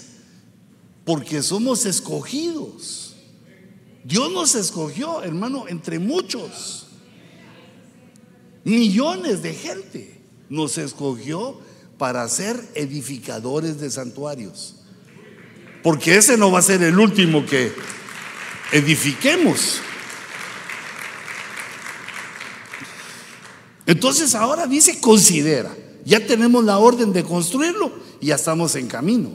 [1.04, 3.14] porque somos escogidos.
[4.04, 6.88] Dios nos escogió, hermano, entre muchos.
[8.64, 10.20] Millones de gente
[10.50, 11.58] nos escogió
[11.96, 14.76] para ser edificadores de santuarios.
[15.82, 17.72] Porque ese no va a ser el último que
[18.72, 19.80] edifiquemos.
[23.86, 25.74] Entonces ahora dice, considera.
[26.04, 29.30] Ya tenemos la orden de construirlo y ya estamos en camino.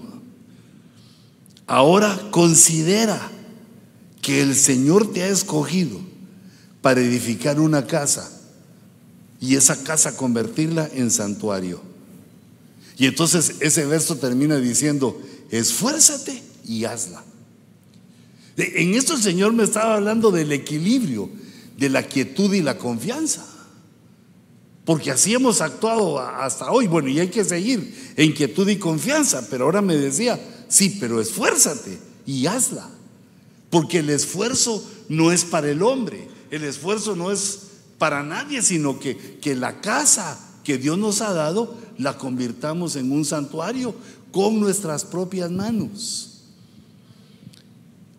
[1.66, 3.32] Ahora considera
[4.22, 6.00] que el Señor te ha escogido
[6.82, 8.30] para edificar una casa
[9.40, 11.82] y esa casa convertirla en santuario.
[12.98, 15.20] Y entonces ese verso termina diciendo,
[15.50, 17.24] esfuérzate y hazla.
[18.58, 21.30] En esto el Señor me estaba hablando del equilibrio,
[21.78, 23.46] de la quietud y la confianza.
[24.86, 26.88] Porque así hemos actuado hasta hoy.
[26.88, 29.48] Bueno, y hay que seguir en quietud y confianza.
[29.50, 32.90] Pero ahora me decía, sí, pero esfuérzate y hazla.
[33.70, 36.28] Porque el esfuerzo no es para el hombre.
[36.52, 37.60] El esfuerzo no es
[37.98, 43.12] para nadie, sino que, que la casa que Dios nos ha dado la convirtamos en
[43.12, 43.96] un santuario
[44.32, 46.33] con nuestras propias manos.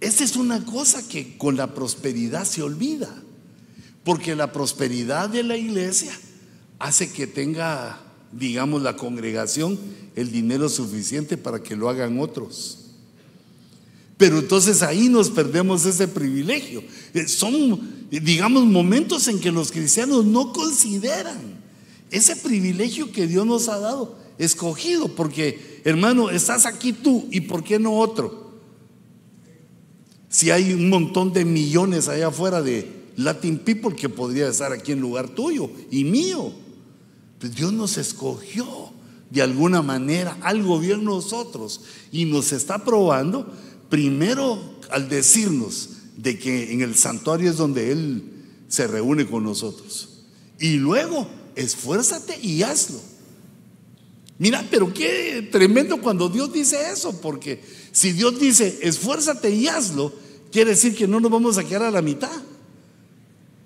[0.05, 3.09] Esta es una cosa que con la prosperidad se olvida,
[4.05, 6.13] porque la prosperidad de la iglesia
[6.79, 9.79] hace que tenga, digamos, la congregación
[10.15, 12.81] el dinero suficiente para que lo hagan otros.
[14.19, 16.85] Pero entonces ahí nos perdemos ese privilegio.
[17.15, 21.39] Eh, son, digamos, momentos en que los cristianos no consideran
[22.11, 27.65] ese privilegio que Dios nos ha dado, escogido, porque hermano, estás aquí tú y ¿por
[27.65, 28.44] qué no otro?
[30.35, 34.91] Si hay un montón de millones allá afuera de Latin people que podría estar aquí
[34.91, 36.53] en lugar tuyo y mío.
[37.39, 38.67] Pues Dios nos escogió
[39.31, 43.47] de alguna manera al gobierno nosotros y nos está probando
[43.89, 44.59] primero
[44.91, 48.25] al decirnos de que en el santuario es donde Él
[48.67, 50.25] se reúne con nosotros.
[50.59, 52.99] Y luego, esfuérzate y hazlo.
[54.41, 60.24] Mira, pero qué tremendo cuando Dios dice eso, porque si Dios dice, esfuérzate y hazlo,
[60.55, 62.31] quiere decir que no nos vamos a quedar a la mitad,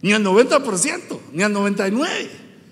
[0.00, 2.28] ni al 90%, ni al 99%,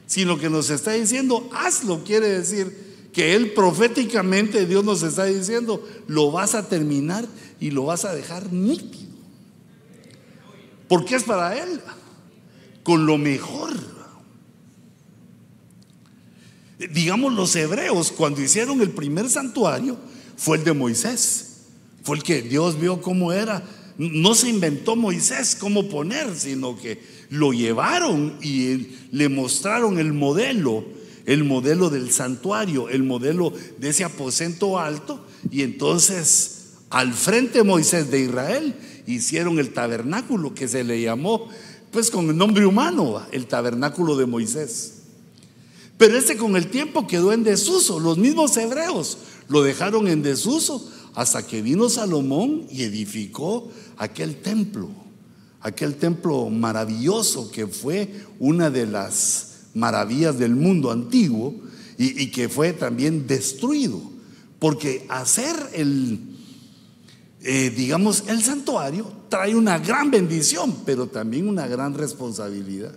[0.07, 5.87] sino que nos está diciendo, hazlo, quiere decir que Él proféticamente, Dios nos está diciendo,
[6.07, 7.27] lo vas a terminar
[7.61, 9.13] y lo vas a dejar nítido.
[10.89, 11.83] Porque es para Él,
[12.85, 13.75] con lo mejor.
[16.91, 19.99] Digamos, los hebreos cuando hicieron el primer santuario
[20.39, 21.65] fue el de Moisés.
[22.03, 23.63] Fue el que Dios vio cómo era.
[23.99, 30.85] No se inventó Moisés cómo poner, sino que lo llevaron y le mostraron el modelo
[31.27, 35.27] el modelo del santuario, el modelo de ese aposento alto.
[35.51, 38.75] Y entonces, al frente de Moisés de Israel,
[39.07, 41.49] hicieron el tabernáculo que se le llamó,
[41.91, 44.93] pues con el nombre humano, el tabernáculo de Moisés.
[45.99, 47.99] Pero ese con el tiempo quedó en desuso.
[47.99, 54.91] Los mismos hebreos lo dejaron en desuso hasta que vino Salomón y edificó aquel templo,
[55.63, 61.55] aquel templo maravilloso que fue una de las maravillas del mundo antiguo
[61.97, 63.99] y, que fue también destruido.
[64.59, 66.21] Porque hacer el,
[67.41, 72.95] eh, digamos, el santuario trae una gran bendición, pero también una gran responsabilidad.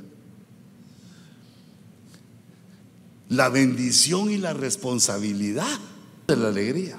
[3.30, 5.80] La bendición y la responsabilidad
[6.28, 6.98] de la alegría.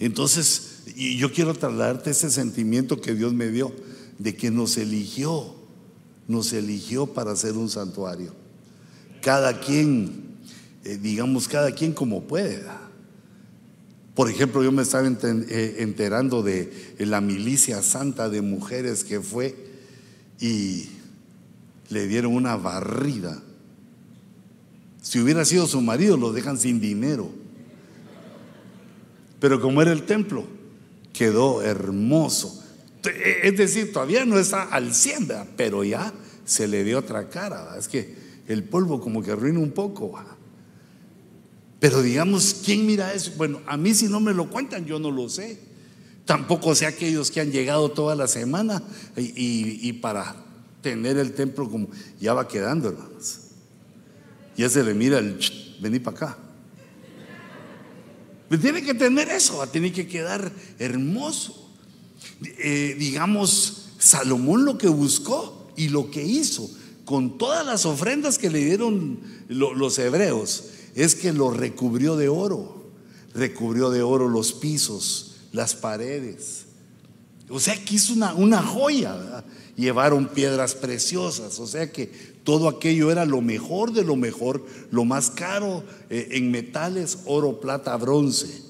[0.00, 3.72] Entonces, yo quiero trasladarte ese sentimiento que Dios me dio
[4.18, 5.56] de que nos eligió
[6.28, 8.32] nos eligió para hacer un santuario.
[9.22, 10.38] Cada quien,
[10.84, 12.62] eh, digamos, cada quien como puede.
[14.14, 19.54] Por ejemplo, yo me estaba eh, enterando de la milicia santa de mujeres que fue
[20.40, 20.88] y
[21.90, 23.42] le dieron una barrida.
[25.02, 27.30] Si hubiera sido su marido, lo dejan sin dinero.
[29.46, 30.44] Pero como era el templo,
[31.12, 32.64] quedó hermoso.
[33.44, 36.12] Es decir, todavía no está al 100, pero ya
[36.44, 37.76] se le dio otra cara.
[37.78, 38.12] Es que
[38.48, 40.18] el polvo como que arruina un poco.
[41.78, 43.34] Pero digamos, ¿quién mira eso?
[43.36, 45.60] Bueno, a mí si no me lo cuentan, yo no lo sé.
[46.24, 48.82] Tampoco sé aquellos que han llegado toda la semana
[49.16, 50.34] y, para
[50.82, 51.86] tener el templo como
[52.20, 53.42] ya va quedando, hermanos.
[54.56, 55.38] Ya se le mira el,
[55.80, 56.45] vení para acá.
[58.48, 61.70] Pues tiene que tener eso, tiene que quedar hermoso.
[62.42, 66.70] Eh, digamos, Salomón lo que buscó y lo que hizo
[67.04, 72.90] con todas las ofrendas que le dieron los hebreos es que lo recubrió de oro,
[73.32, 76.66] recubrió de oro los pisos, las paredes.
[77.48, 79.44] O sea que hizo una, una joya,
[79.76, 85.04] llevaron piedras preciosas, o sea que todo aquello era lo mejor de lo mejor, lo
[85.04, 88.62] más caro eh, en metales, oro, plata, bronce.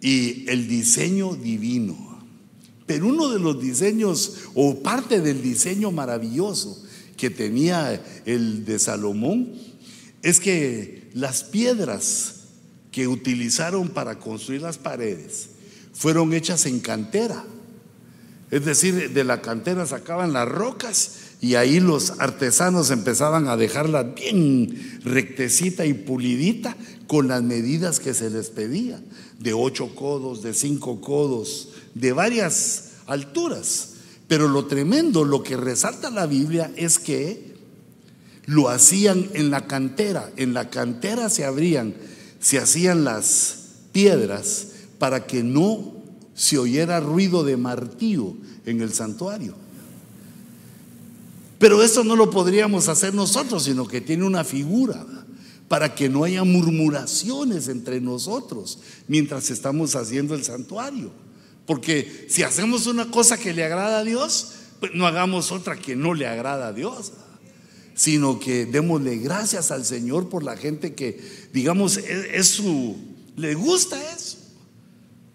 [0.00, 2.12] Y el diseño divino
[2.92, 6.82] pero uno de los diseños o parte del diseño maravilloso
[7.16, 9.52] que tenía el de Salomón
[10.22, 12.34] es que las piedras
[12.90, 15.48] que utilizaron para construir las paredes
[15.94, 17.44] fueron hechas en cantera.
[18.50, 24.04] Es decir, de la cantera sacaban las rocas y ahí los artesanos empezaban a dejarla
[24.04, 26.76] bien rectecita y pulidita
[27.08, 29.02] con las medidas que se les pedía,
[29.40, 33.94] de ocho codos, de cinco codos, de varias alturas.
[34.28, 37.56] Pero lo tremendo, lo que resalta la Biblia es que
[38.46, 41.92] lo hacían en la cantera, en la cantera se abrían,
[42.38, 43.56] se hacían las
[43.90, 44.68] piedras
[45.00, 45.92] para que no
[46.34, 49.61] se oyera ruido de martillo en el santuario.
[51.62, 55.06] Pero eso no lo podríamos hacer nosotros, sino que tiene una figura
[55.68, 61.12] para que no haya murmuraciones entre nosotros mientras estamos haciendo el santuario.
[61.64, 65.94] Porque si hacemos una cosa que le agrada a Dios, pues no hagamos otra que
[65.94, 67.12] no le agrada a Dios,
[67.94, 71.20] sino que démosle gracias al Señor por la gente que,
[71.52, 72.00] digamos,
[72.42, 72.96] su,
[73.36, 74.36] le gusta eso,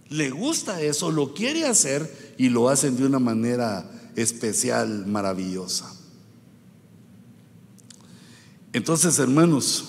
[0.09, 5.96] le gusta eso, lo quiere hacer y lo hacen de una manera especial, maravillosa.
[8.73, 9.85] Entonces, hermanos,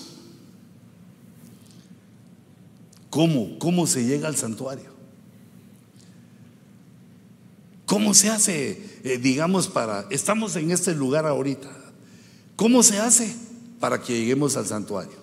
[3.09, 4.89] ¿cómo, cómo se llega al santuario?
[7.85, 11.69] ¿Cómo se hace, eh, digamos, para, estamos en este lugar ahorita,
[12.55, 13.35] ¿cómo se hace
[13.79, 15.17] para que lleguemos al santuario?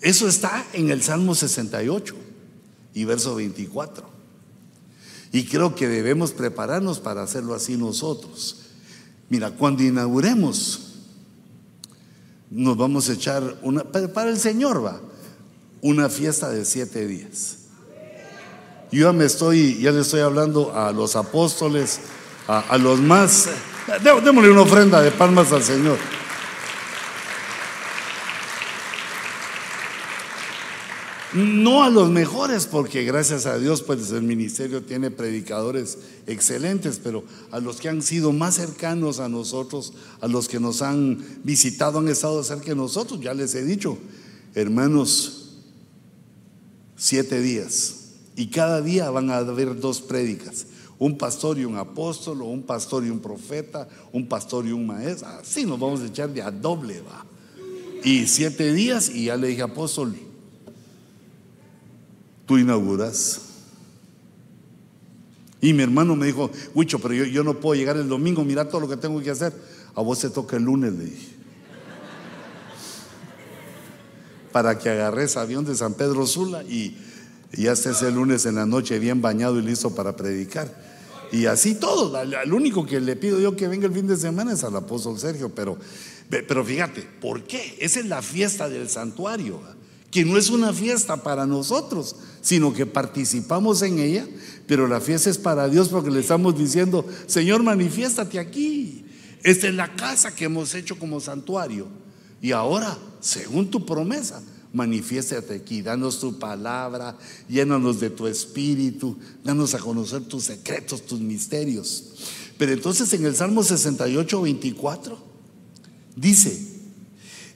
[0.00, 2.14] Eso está en el Salmo 68
[2.94, 4.08] y verso 24.
[5.32, 8.64] Y creo que debemos prepararnos para hacerlo así nosotros.
[9.28, 10.87] Mira, cuando inauguremos,
[12.50, 15.00] nos vamos a echar una, para el Señor va,
[15.80, 17.58] una fiesta de siete días.
[18.90, 22.00] Yo ya me estoy, ya le estoy hablando a los apóstoles,
[22.46, 23.50] a, los más.
[24.02, 25.98] Démosle una ofrenda de palmas al Señor.
[31.34, 37.22] No a los mejores, porque gracias a Dios, pues el ministerio tiene predicadores excelentes, pero
[37.50, 41.98] a los que han sido más cercanos a nosotros, a los que nos han visitado,
[41.98, 43.98] han estado cerca de nosotros, ya les he dicho,
[44.54, 45.58] hermanos,
[46.96, 47.96] siete días
[48.34, 50.66] y cada día van a haber dos prédicas.
[50.98, 55.28] Un pastor y un apóstol, un pastor y un profeta, un pastor y un maestro.
[55.28, 57.24] Así nos vamos a echar de a doble, va.
[58.02, 60.16] Y siete días, y ya le dije, apóstol,
[62.48, 63.42] tú inauguras.
[65.60, 68.68] Y mi hermano me dijo, Huicho, pero yo, yo, no puedo llegar el domingo, mira
[68.68, 69.52] todo lo que tengo que hacer.
[69.94, 71.28] A vos se toca el lunes, le dije.
[74.50, 76.96] Para que agarres avión de San Pedro Sula y
[77.52, 80.68] y ya estés el lunes en la noche bien bañado y listo para predicar.
[81.32, 82.16] Y así todo.
[82.16, 85.18] Al único que le pido yo que venga el fin de semana es al apóstol
[85.18, 85.50] Sergio.
[85.54, 85.78] Pero,
[86.28, 87.76] pero fíjate, ¿por qué?
[87.80, 89.60] Esa es la fiesta del santuario,
[90.10, 94.26] que no es una fiesta para nosotros, sino que participamos en ella,
[94.66, 99.04] pero la fiesta es para Dios porque le estamos diciendo, Señor, manifiéstate aquí.
[99.42, 101.86] Esta es la casa que hemos hecho como santuario.
[102.40, 104.42] Y ahora, según tu promesa,
[104.72, 107.16] manifiéstate aquí, danos tu palabra,
[107.48, 112.14] llénanos de tu espíritu, danos a conocer tus secretos, tus misterios.
[112.56, 115.18] Pero entonces en el Salmo 68, 24,
[116.16, 116.60] dice,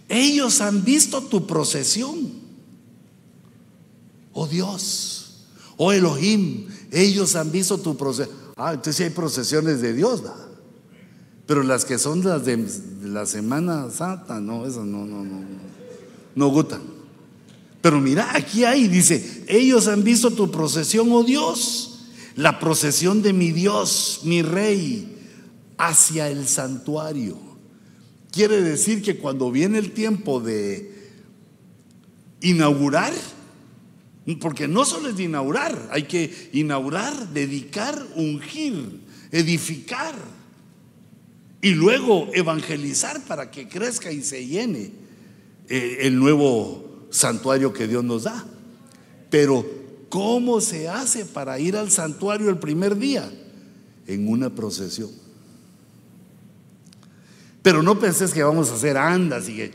[0.08, 2.41] ellos han visto tu procesión,
[4.32, 8.36] oh Dios, oh Elohim, ellos han visto tu procesión.
[8.56, 10.22] Ah, entonces hay procesiones de Dios,
[11.46, 12.66] Pero las que son las de
[13.02, 15.40] la Semana Santa, no, esas no, no, no,
[16.34, 16.82] no gustan.
[17.80, 23.32] Pero mira, aquí hay, dice, ellos han visto tu procesión, oh Dios, la procesión de
[23.32, 25.08] mi Dios, mi rey,
[25.78, 27.36] hacia el santuario.
[28.30, 31.10] Quiere decir que cuando viene el tiempo de
[32.40, 33.12] inaugurar,
[34.40, 39.00] porque no solo es de inaugurar, hay que inaugurar, dedicar, ungir,
[39.32, 40.14] edificar
[41.60, 44.92] y luego evangelizar para que crezca y se llene
[45.68, 48.44] eh, el nuevo santuario que Dios nos da.
[49.28, 49.66] Pero,
[50.08, 53.28] ¿cómo se hace para ir al santuario el primer día?
[54.06, 55.10] En una procesión.
[57.62, 59.70] Pero no penses que vamos a hacer andas y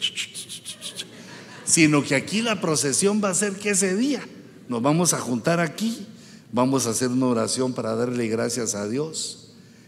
[1.64, 4.22] sino que aquí la procesión va a ser que ese día
[4.68, 6.06] nos vamos a juntar aquí,
[6.52, 9.48] vamos a hacer una oración para darle gracias a Dios.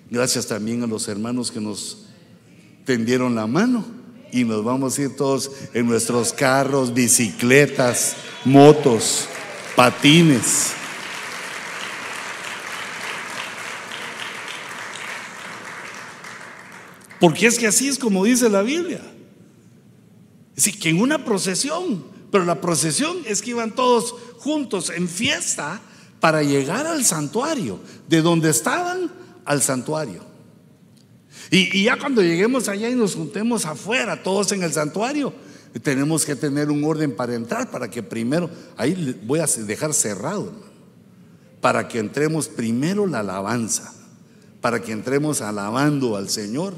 [0.10, 2.06] Gracias también a los hermanos que nos
[2.86, 3.86] tendieron la mano
[4.32, 8.16] y nos vamos a ir todos en nuestros carros, bicicletas,
[8.46, 9.28] motos,
[9.76, 10.72] patines.
[17.20, 19.02] Porque es que así es como dice la Biblia.
[20.56, 25.08] Es decir, que en una procesión, pero la procesión es que iban todos juntos en
[25.08, 25.82] fiesta
[26.20, 29.12] para llegar al santuario, de donde estaban
[29.46, 30.24] al santuario.
[31.52, 35.34] Y, ya cuando lleguemos allá y nos juntemos afuera, todos en el santuario,
[35.82, 40.52] tenemos que tener un orden para entrar, para que primero, ahí voy a dejar cerrado,
[41.62, 43.94] para que entremos primero la alabanza,
[44.62, 46.76] para que entremos alabando al Señor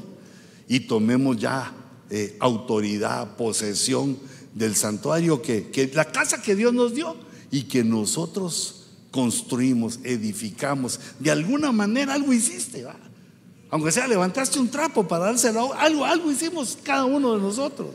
[0.68, 1.72] y tomemos ya
[2.10, 4.18] eh, autoridad, posesión
[4.54, 7.16] del santuario, que, que la casa que Dios nos dio
[7.50, 10.98] y que nosotros construimos, edificamos.
[11.20, 12.96] De alguna manera algo hiciste, ¿va?
[13.70, 17.88] Aunque sea, levantaste un trapo para dárselo, algo, algo hicimos cada uno de nosotros.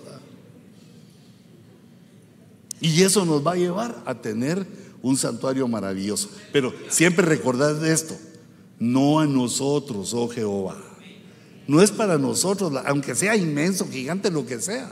[2.79, 4.65] Y eso nos va a llevar a tener
[5.01, 6.29] un santuario maravilloso.
[6.51, 8.15] Pero siempre recordad esto,
[8.79, 10.77] no a nosotros, oh Jehová.
[11.67, 14.91] No es para nosotros, aunque sea inmenso, gigante, lo que sea.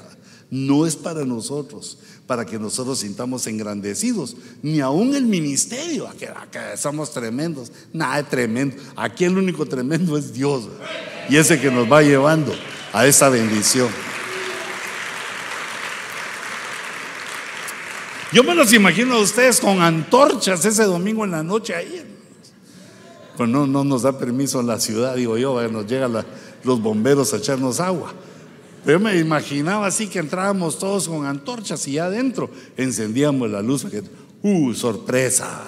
[0.52, 6.30] No es para nosotros, para que nosotros sintamos engrandecidos, ni aún el ministerio, que,
[6.78, 8.78] somos tremendos, nada de tremendo.
[8.96, 10.68] Aquí el único tremendo es Dios
[11.30, 12.54] y ese que nos va llevando
[12.93, 13.89] a esa bendición.
[18.32, 22.04] Yo me los imagino a ustedes con antorchas ese domingo en la noche ahí.
[23.38, 26.26] Pues no, no nos da permiso en la ciudad, digo yo, nos llegan
[26.64, 28.14] los bomberos a echarnos agua.
[28.86, 33.88] Yo me imaginaba así que entrábamos todos con antorchas y ya adentro encendíamos la luz.
[34.44, 35.66] ¡Uh, sorpresa!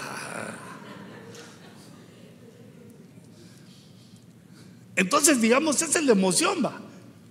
[4.96, 6.80] Entonces, digamos, esa es la emoción, va.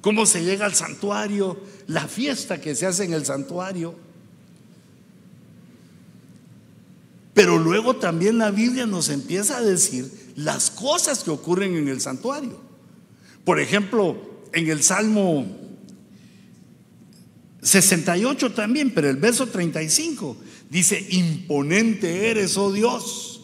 [0.00, 3.94] Cómo se llega al santuario, la fiesta que se hace en el santuario.
[7.34, 12.00] Pero luego también la Biblia nos empieza a decir las cosas que ocurren en el
[12.00, 12.58] santuario.
[13.44, 14.16] Por ejemplo,
[14.52, 15.65] en el Salmo
[17.66, 20.36] 68 también, pero el verso 35
[20.70, 23.40] dice, imponente eres, oh Dios,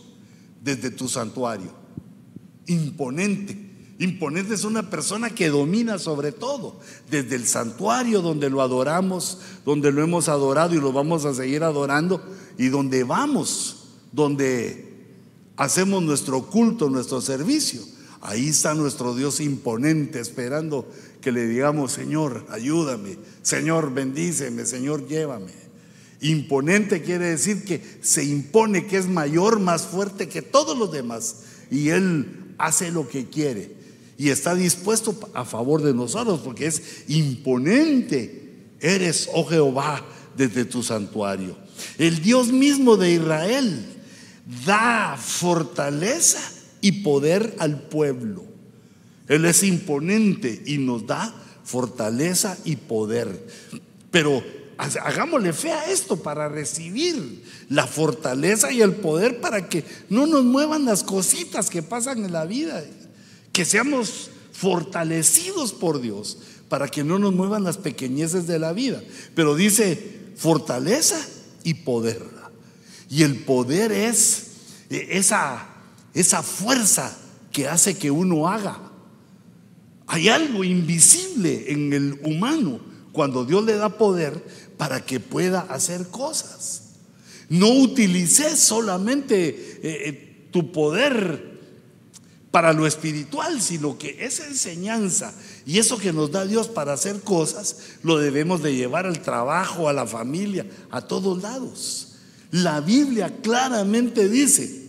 [0.62, 1.74] desde tu santuario.
[2.66, 3.58] Imponente.
[3.98, 6.78] Imponente es una persona que domina sobre todo,
[7.10, 11.64] desde el santuario donde lo adoramos, donde lo hemos adorado y lo vamos a seguir
[11.64, 12.22] adorando,
[12.56, 15.04] y donde vamos, donde
[15.56, 17.82] hacemos nuestro culto, nuestro servicio.
[18.24, 20.88] Ahí está nuestro Dios imponente esperando
[21.20, 25.50] que le digamos, Señor, ayúdame, Señor, bendíceme, Señor, llévame.
[26.20, 31.42] Imponente quiere decir que se impone, que es mayor, más fuerte que todos los demás.
[31.68, 33.74] Y Él hace lo que quiere.
[34.16, 38.68] Y está dispuesto a favor de nosotros, porque es imponente.
[38.78, 40.00] Eres, oh Jehová,
[40.36, 41.56] desde tu santuario.
[41.98, 43.84] El Dios mismo de Israel
[44.64, 48.44] da fortaleza y poder al pueblo.
[49.28, 53.46] Él es imponente y nos da fortaleza y poder.
[54.10, 54.42] Pero
[54.76, 60.44] hagámosle fe a esto para recibir la fortaleza y el poder para que no nos
[60.44, 62.84] muevan las cositas que pasan en la vida.
[63.52, 69.02] Que seamos fortalecidos por Dios para que no nos muevan las pequeñeces de la vida.
[69.34, 71.18] Pero dice fortaleza
[71.64, 72.22] y poder.
[73.08, 74.46] Y el poder es
[74.88, 75.68] esa,
[76.14, 77.16] esa fuerza
[77.50, 78.78] que hace que uno haga.
[80.06, 82.80] Hay algo invisible en el humano
[83.12, 84.44] cuando Dios le da poder
[84.76, 86.82] para que pueda hacer cosas.
[87.48, 91.52] No utilices solamente eh, eh, tu poder
[92.50, 95.34] para lo espiritual, sino que esa enseñanza
[95.64, 99.88] y eso que nos da Dios para hacer cosas, lo debemos de llevar al trabajo,
[99.88, 102.16] a la familia, a todos lados.
[102.50, 104.81] La Biblia claramente dice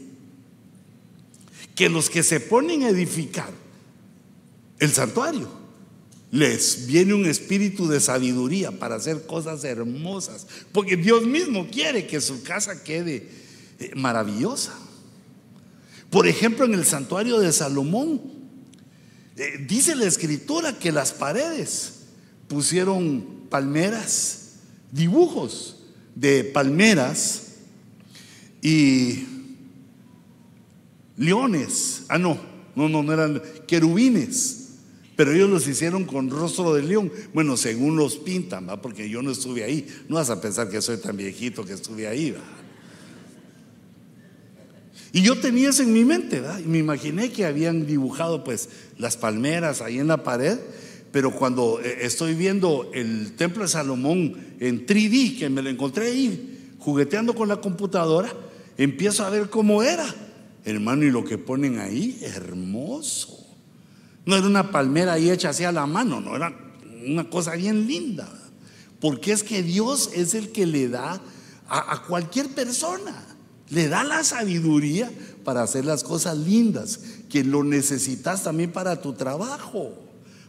[1.75, 3.49] que los que se ponen a edificar
[4.79, 5.47] el santuario.
[6.31, 12.19] Les viene un espíritu de sabiduría para hacer cosas hermosas, porque Dios mismo quiere que
[12.19, 13.29] su casa quede
[13.79, 14.73] eh, maravillosa.
[16.09, 18.21] Por ejemplo, en el santuario de Salomón,
[19.37, 21.93] eh, dice la escritura que las paredes
[22.47, 24.53] pusieron palmeras,
[24.91, 25.77] dibujos
[26.15, 27.43] de palmeras
[28.61, 29.25] y
[31.17, 32.03] leones.
[32.09, 32.37] Ah, no,
[32.75, 34.59] no, no, no eran querubines.
[35.15, 37.11] Pero ellos los hicieron con rostro de león.
[37.33, 38.81] Bueno, según los pintan, ¿va?
[38.81, 39.87] porque yo no estuve ahí.
[40.09, 42.31] No vas a pensar que soy tan viejito que estuve ahí.
[42.31, 42.41] ¿va?
[45.11, 46.59] Y yo tenía eso en mi mente, ¿va?
[46.59, 50.57] y me imaginé que habían dibujado pues las palmeras ahí en la pared,
[51.11, 56.07] pero cuando eh, estoy viendo el templo de Salomón en 3D, que me lo encontré
[56.07, 58.33] ahí, jugueteando con la computadora,
[58.75, 60.03] empiezo a ver cómo era,
[60.65, 63.39] hermano, y lo que ponen ahí, hermoso.
[64.25, 66.53] No era una palmera ahí hecha hacia la mano, no era
[67.05, 68.29] una cosa bien linda.
[68.99, 71.21] Porque es que Dios es el que le da
[71.67, 73.21] a, cualquier persona,
[73.69, 75.11] le da la sabiduría
[75.43, 76.99] para hacer las cosas lindas,
[77.29, 79.99] que lo necesitas también para tu trabajo.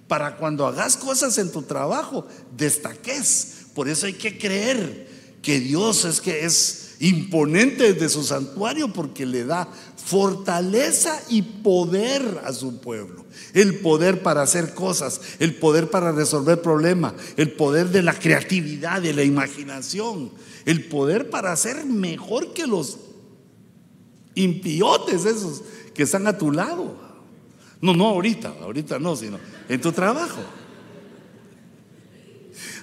[0.07, 3.69] para cuando hagas cosas en tu trabajo, destaques.
[3.75, 5.09] Por eso hay que creer
[5.41, 9.69] que Dios es que es imponente desde su santuario porque le da
[10.05, 13.25] fortaleza y poder a su pueblo.
[13.55, 19.01] El poder para hacer cosas, el poder para resolver problemas, el poder de la creatividad,
[19.01, 20.31] de la imaginación,
[20.67, 22.99] el poder para ser mejor que los
[24.35, 25.63] impiotes esos
[25.95, 26.97] que están a tu lado.
[27.81, 29.39] No, no ahorita, ahorita no, sino
[29.69, 30.41] en tu trabajo.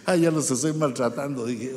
[0.05, 1.75] Ah, ya los estoy maltratando, dije.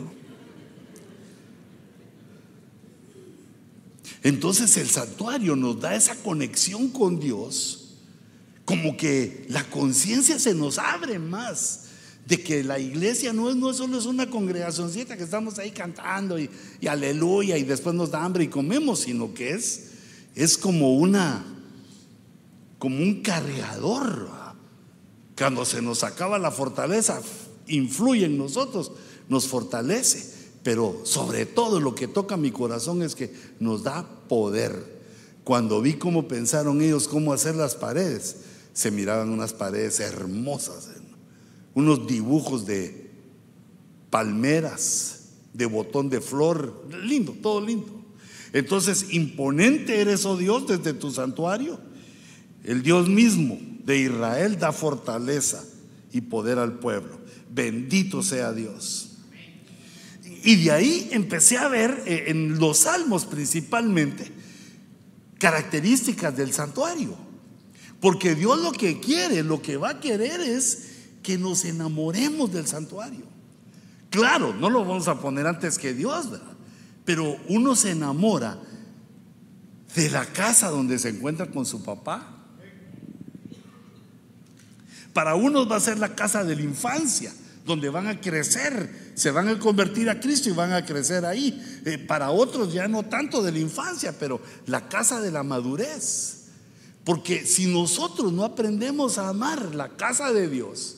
[4.23, 7.97] Entonces el santuario nos da esa conexión con Dios,
[8.65, 11.85] como que la conciencia se nos abre más
[12.27, 16.39] de que la iglesia no es, no solo es una congregacióncita que estamos ahí cantando
[16.39, 16.49] y,
[16.81, 19.91] y, aleluya y después nos da hambre y comemos, sino que es,
[20.35, 21.45] es como una,
[22.79, 24.31] como un cargador.
[25.37, 27.21] Cuando se nos acaba la fortaleza,
[27.67, 28.93] influye en nosotros,
[29.29, 30.34] nos fortalece.
[30.65, 34.95] Pero sobre todo lo que toca mi corazón es que nos da poder.
[35.45, 38.37] Cuando vi cómo pensaron ellos cómo hacer las paredes,
[38.73, 40.89] se miraban unas paredes hermosas,
[41.75, 43.11] unos dibujos de
[44.09, 48.03] palmeras, de botón de flor, lindo, todo lindo.
[48.55, 51.79] Entonces, imponente eres, oh Dios, desde tu santuario.
[52.65, 55.63] El Dios mismo de Israel da fortaleza
[56.11, 57.19] y poder al pueblo.
[57.51, 59.14] Bendito sea Dios.
[60.45, 64.31] Y de ahí empecé a ver eh, en los salmos principalmente
[65.39, 67.17] características del santuario.
[67.99, 70.91] Porque Dios lo que quiere, lo que va a querer es
[71.23, 73.25] que nos enamoremos del santuario.
[74.11, 76.53] Claro, no lo vamos a poner antes que Dios, ¿verdad?
[77.07, 78.61] Pero uno se enamora
[79.95, 82.37] de la casa donde se encuentra con su papá.
[85.15, 87.33] Para unos va a ser la casa de la infancia
[87.65, 91.81] donde van a crecer, se van a convertir a Cristo y van a crecer ahí.
[91.85, 96.45] Eh, para otros ya no tanto de la infancia, pero la casa de la madurez.
[97.05, 100.97] Porque si nosotros no aprendemos a amar la casa de Dios,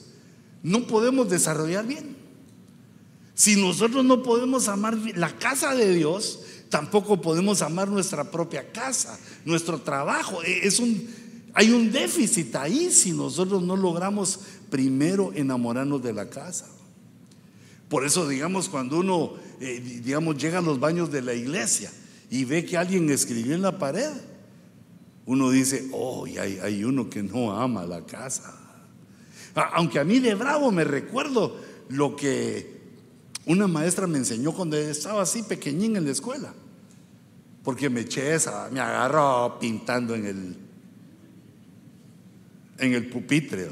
[0.62, 2.16] no podemos desarrollar bien.
[3.34, 9.18] Si nosotros no podemos amar la casa de Dios, tampoco podemos amar nuestra propia casa,
[9.44, 10.42] nuestro trabajo.
[10.42, 11.06] E, es un,
[11.54, 14.40] hay un déficit ahí si nosotros no logramos
[14.70, 16.66] primero enamorarnos de la casa.
[17.88, 21.90] Por eso, digamos, cuando uno, eh, digamos, llega a los baños de la iglesia
[22.30, 24.10] y ve que alguien escribió en la pared,
[25.26, 28.54] uno dice, oh, hay, hay uno que no ama la casa.
[29.72, 31.56] Aunque a mí de bravo me recuerdo
[31.88, 32.76] lo que
[33.46, 36.52] una maestra me enseñó cuando estaba así pequeñín en la escuela.
[37.62, 40.56] Porque me eché esa, me agarró pintando en el,
[42.78, 43.68] en el pupitre.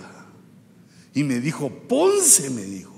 [1.15, 2.93] Y me dijo, Ponce, me dijo.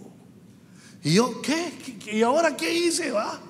[1.04, 1.72] Y yo, ¿qué?
[2.12, 3.12] ¿Y ahora qué hice?
[3.12, 3.40] Va?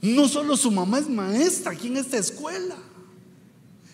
[0.00, 2.76] No solo su mamá es maestra aquí en esta escuela.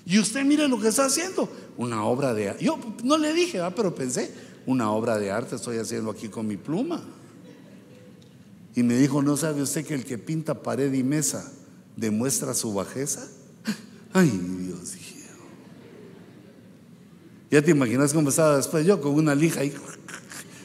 [0.07, 1.51] Y usted mire lo que está haciendo.
[1.77, 2.65] Una obra de arte.
[2.65, 3.75] Yo no le dije, ¿va?
[3.75, 4.33] pero pensé,
[4.67, 7.03] una obra de arte estoy haciendo aquí con mi pluma.
[8.75, 11.51] Y me dijo, ¿no sabe usted que el que pinta pared y mesa
[11.97, 13.27] demuestra su bajeza?
[14.13, 15.14] Ay, Dios, dije.
[17.55, 19.73] Ya te imaginas cómo estaba después yo con una lija ahí.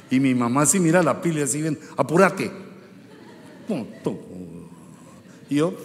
[0.10, 2.52] Y mi mamá así mira la pila y así ven, apúrate.
[5.52, 5.76] Y yo.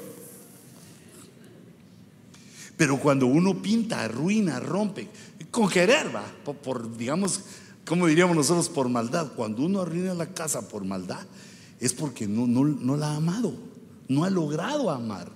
[2.79, 5.11] Pero cuando uno pinta, arruina, rompe,
[5.51, 6.25] con querer, va,
[6.55, 7.43] por, digamos,
[7.85, 9.33] como diríamos nosotros, por maldad.
[9.37, 11.21] Cuando uno arruina la casa por maldad,
[11.81, 13.53] es porque no, no, no la ha amado,
[14.09, 15.31] no ha logrado amar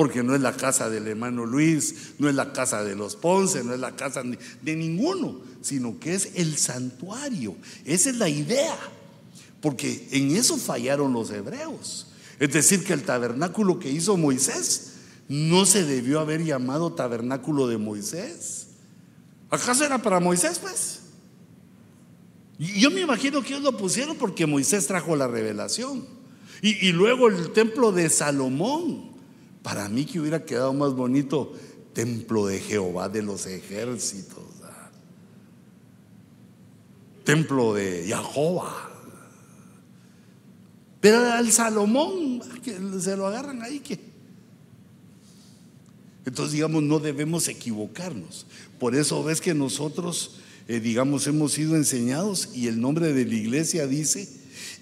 [0.00, 3.62] porque no es la casa del hermano Luis, no es la casa de los Ponce,
[3.62, 7.54] no es la casa de ninguno, sino que es el santuario.
[7.84, 8.78] Esa es la idea,
[9.60, 12.06] porque en eso fallaron los hebreos.
[12.38, 14.92] Es decir, que el tabernáculo que hizo Moisés
[15.28, 18.68] no se debió haber llamado tabernáculo de Moisés.
[19.50, 21.00] ¿Acaso era para Moisés, pues?
[22.58, 26.06] Yo me imagino que ellos lo pusieron porque Moisés trajo la revelación.
[26.62, 29.09] Y, y luego el templo de Salomón
[29.62, 31.52] para mí que hubiera quedado más bonito
[31.92, 34.44] templo de Jehová de los ejércitos.
[37.24, 38.90] Templo de Jehová.
[41.00, 42.40] Pero al Salomón,
[43.00, 44.00] se lo agarran ahí que.
[46.26, 48.46] Entonces, digamos, no debemos equivocarnos.
[48.78, 50.36] Por eso ves que nosotros,
[50.68, 54.28] eh, digamos, hemos sido enseñados y el nombre de la iglesia dice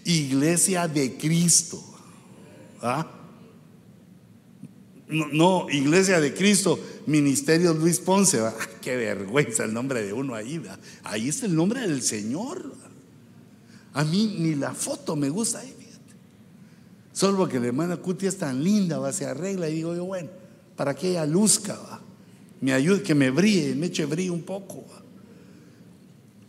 [0.05, 1.85] Iglesia de Cristo.
[2.81, 3.18] ¿Ah?
[5.09, 8.41] No, iglesia de Cristo, Ministerio Luis Ponce,
[8.83, 10.63] qué vergüenza el nombre de uno ahí,
[11.05, 12.75] ahí está el nombre del Señor.
[13.95, 16.15] A mí ni la foto me gusta ahí, fíjate.
[17.13, 20.29] Solo porque la hermana Cuti es tan linda, va, se arregla y digo yo, bueno,
[20.77, 21.79] para que ella luzca,
[22.61, 24.85] me ayude, que me brille, me eche brillo un poco.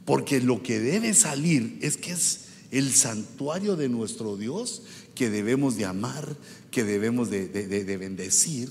[0.05, 2.41] Porque lo que debe salir es que es
[2.72, 4.84] el santuario de nuestro Dios
[5.20, 6.34] que debemos de amar,
[6.72, 8.70] que debemos de, de bendecir.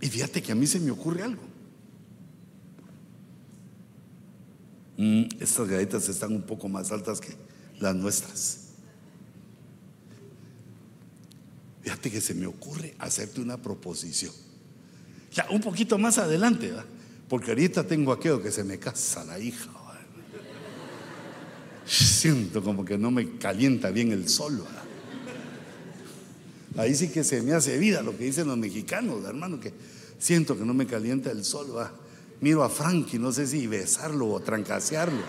[0.00, 1.42] Y fíjate que a mí se me ocurre algo.
[4.98, 7.34] Mm, estas galletas están un poco más altas que
[7.80, 8.68] las nuestras.
[11.82, 14.32] Fíjate que se me ocurre hacerte una proposición.
[15.32, 16.72] Ya, un poquito más adelante,
[17.28, 19.81] porque ahorita tengo aquello que se me casa la hija.
[21.86, 24.64] Siento como que no me calienta bien el sol.
[26.76, 29.74] Ahí sí que se me hace vida lo que dicen los mexicanos, hermano, que
[30.18, 31.66] siento que no me calienta el sol.
[32.40, 35.20] Miro a Frankie, no sé si besarlo o trancasearlo.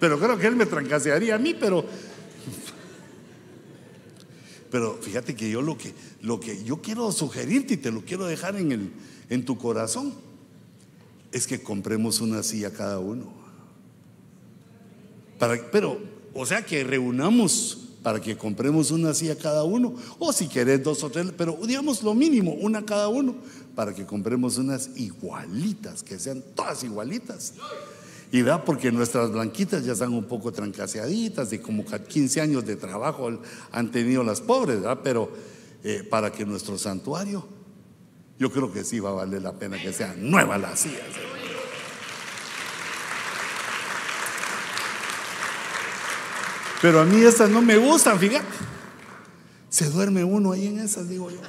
[0.00, 1.84] Pero creo que él me trancasearía a mí, pero
[4.70, 8.26] pero fíjate que yo lo que, lo que yo quiero sugerirte y te lo quiero
[8.26, 8.92] dejar en, el,
[9.30, 10.12] en tu corazón
[11.32, 13.45] es que compremos una silla cada uno.
[15.38, 15.98] Pero,
[16.34, 21.02] o sea, que reunamos para que compremos una silla cada uno, o si querés dos
[21.02, 23.34] o tres, pero digamos lo mínimo, una cada uno,
[23.74, 27.54] para que compremos unas igualitas, que sean todas igualitas.
[28.30, 32.76] Y vea, porque nuestras blanquitas ya están un poco trancaseaditas y como 15 años de
[32.76, 33.40] trabajo
[33.72, 35.00] han tenido las pobres, ¿verdad?
[35.02, 35.30] Pero
[35.82, 37.44] eh, para que nuestro santuario,
[38.38, 41.02] yo creo que sí va a valer la pena que sean nuevas las sillas.
[46.82, 48.46] Pero a mí estas no me gustan, fíjate.
[49.68, 51.40] Se duerme uno ahí en esas, digo yo.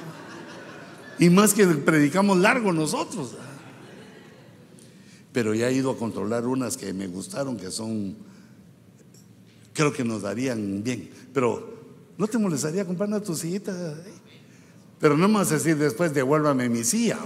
[1.18, 3.36] Y más que predicamos largo nosotros
[5.38, 8.16] pero ya he ido a controlar unas que me gustaron, que son,
[9.72, 11.10] creo que nos darían bien.
[11.32, 11.74] Pero,
[12.16, 13.72] ¿no te molestaría comprar una tu sillita?
[14.98, 17.18] Pero no a decir después, devuélvame mi silla.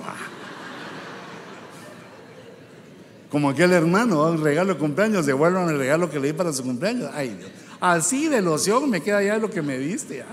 [3.31, 6.65] Como aquel hermano, un regalo de cumpleaños, devuélvame el regalo que le di para su
[6.65, 7.11] cumpleaños.
[7.15, 7.35] Ay,
[7.83, 10.19] Así de loción me queda ya lo que me diste.
[10.19, 10.27] Ya,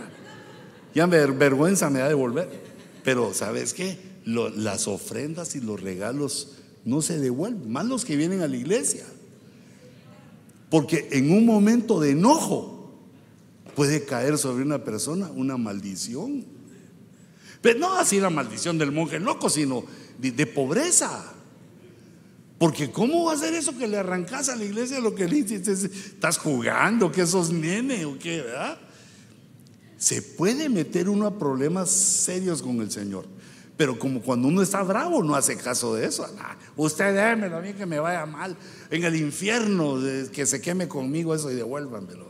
[0.94, 2.48] ya me, vergüenza me da devolver.
[3.04, 3.98] Pero, ¿sabes qué?
[4.26, 9.04] las ofrendas y los regalos no se devuelven, más los que vienen a la iglesia.
[10.70, 12.94] Porque en un momento de enojo
[13.76, 16.46] puede caer sobre una persona una maldición.
[17.64, 19.84] Pero no así la maldición del monje loco, sino
[20.20, 21.34] de, pobreza.
[22.60, 25.44] Porque ¿cómo va a ser eso que le arrancas a la iglesia lo que le
[25.44, 25.86] dices?
[25.86, 27.10] ¿Estás jugando?
[27.10, 28.42] ¿Que sos nene o qué?
[28.42, 28.78] ¿verdad?
[29.98, 33.26] Se puede meter uno a problemas serios con el Señor.
[33.78, 36.28] Pero como cuando uno está bravo no hace caso de eso.
[36.76, 38.58] usted démelo a mí que me vaya mal.
[38.92, 39.96] En el infierno,
[40.34, 42.28] que se queme conmigo eso y devuélvanmelo.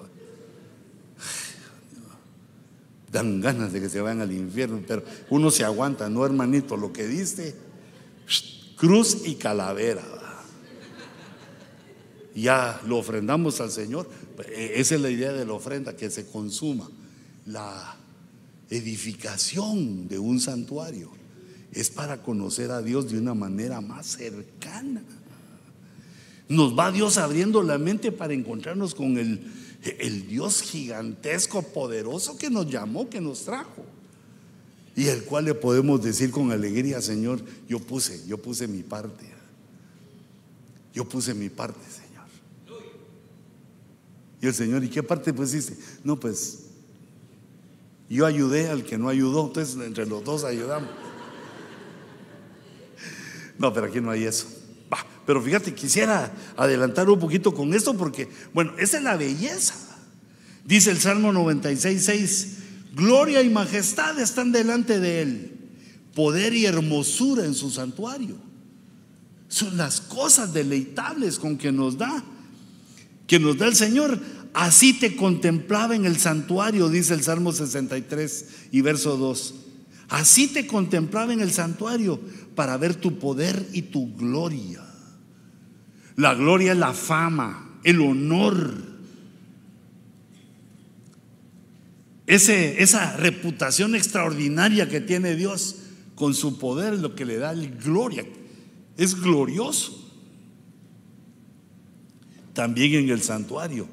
[3.11, 6.93] Dan ganas de que se vayan al infierno, pero uno se aguanta, no hermanito, lo
[6.93, 7.55] que dice,
[8.77, 10.18] cruz y calavera.
[12.41, 14.09] Ya lo ofrendamos al Señor.
[14.47, 16.89] E, esa es la idea de la ofrenda, que se consuma
[17.45, 17.97] la
[18.69, 21.19] edificación de un santuario
[21.71, 25.03] es para conocer a Dios de una manera más cercana.
[26.47, 29.51] Nos va Dios abriendo la mente para encontrarnos con el,
[29.99, 33.85] el Dios gigantesco, poderoso que nos llamó, que nos trajo.
[34.95, 39.25] Y el cual le podemos decir con alegría, Señor, yo puse, yo puse mi parte.
[40.93, 41.79] Yo puse mi parte.
[44.41, 45.77] Y el Señor, ¿y qué parte pusiste?
[46.03, 46.59] No, pues
[48.09, 50.89] yo ayudé al que no ayudó, entonces entre los dos ayudamos.
[53.57, 54.47] No, pero aquí no hay eso.
[55.25, 59.75] pero fíjate, quisiera adelantar un poquito con esto porque, bueno, esa es la belleza.
[60.65, 62.57] Dice el Salmo 96, 6,
[62.95, 65.57] gloria y majestad están delante de él,
[66.15, 68.37] poder y hermosura en su santuario.
[69.49, 72.23] Son las cosas deleitables con que nos da,
[73.29, 74.19] que nos da el Señor.
[74.53, 79.55] Así te contemplaba en el santuario, dice el Salmo 63 y verso 2.
[80.09, 82.19] Así te contemplaba en el santuario
[82.55, 84.83] para ver tu poder y tu gloria.
[86.15, 88.73] La gloria es la fama, el honor.
[92.25, 95.75] Ese, esa reputación extraordinaria que tiene Dios
[96.15, 98.25] con su poder lo que le da gloria.
[98.97, 100.08] Es glorioso.
[102.59, 103.87] También en el santuario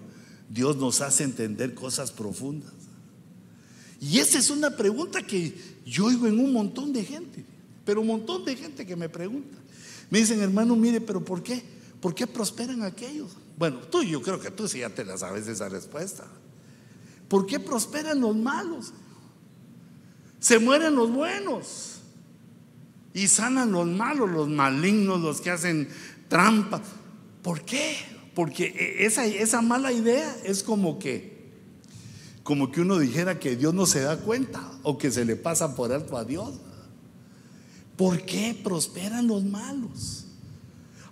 [0.50, 2.72] Dios nos hace entender cosas profundas.
[4.00, 5.56] Y esa es una pregunta que
[5.86, 7.44] yo oigo en un montón de gente,
[7.84, 9.56] pero un montón de gente que me pregunta.
[10.10, 11.62] Me dicen, hermano, mire, pero ¿por qué?
[12.00, 13.30] ¿Por qué prosperan aquellos?
[13.56, 16.26] Bueno, tú, yo creo que tú sí ya te la sabes esa respuesta.
[17.28, 18.92] ¿Por qué prosperan los malos?
[20.40, 22.00] Se mueren los buenos
[23.14, 25.88] y sanan los malos, los malignos, los que hacen
[26.28, 26.82] trampa.
[27.44, 28.15] ¿Por qué?
[28.36, 28.66] Porque
[29.00, 31.34] e, esa, mala idea es como que
[32.42, 35.74] como que uno dijera que Dios no se da cuenta o que se le pasa
[35.74, 36.52] por alto a Dios.
[37.96, 40.26] ¿Por qué prosperan los malos?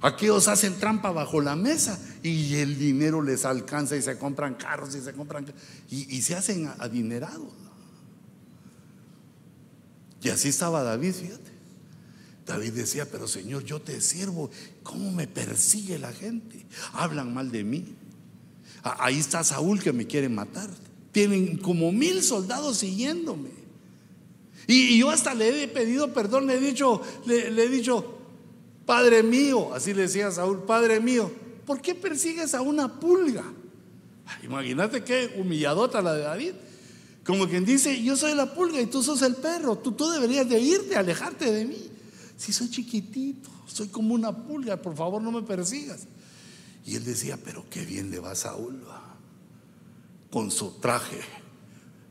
[0.02, 4.94] Aquellos hacen trampa bajo la mesa y el dinero les alcanza y se compran carros
[4.94, 5.46] y se compran
[5.90, 7.54] y, y se hacen adinerados.
[10.20, 11.53] Y así estaba David, fíjate.
[12.46, 14.50] David decía, pero Señor, yo te sirvo.
[14.82, 16.66] ¿Cómo me persigue la gente?
[16.92, 17.84] Hablan mal de mí.
[18.82, 20.68] Ahí está Saúl que me quiere matar.
[21.12, 23.50] Tienen como mil soldados siguiéndome.
[24.66, 28.18] Y, yo hasta le he pedido perdón, le he dicho, le, he dicho,
[28.86, 31.30] Padre mío, así le decía Saúl, Padre mío,
[31.66, 33.44] ¿por qué persigues a una pulga?
[34.42, 36.52] Imagínate qué humilladota la de David.
[37.24, 40.48] Como quien dice, yo soy la pulga y tú sos el perro, tú, tú deberías
[40.48, 41.90] de irte, alejarte de mí.
[42.44, 46.00] Si soy chiquitito, soy como una pulga, por favor no me persigas.
[46.84, 48.84] Y él decía, pero qué bien le va Saúl,
[50.30, 51.20] con su traje,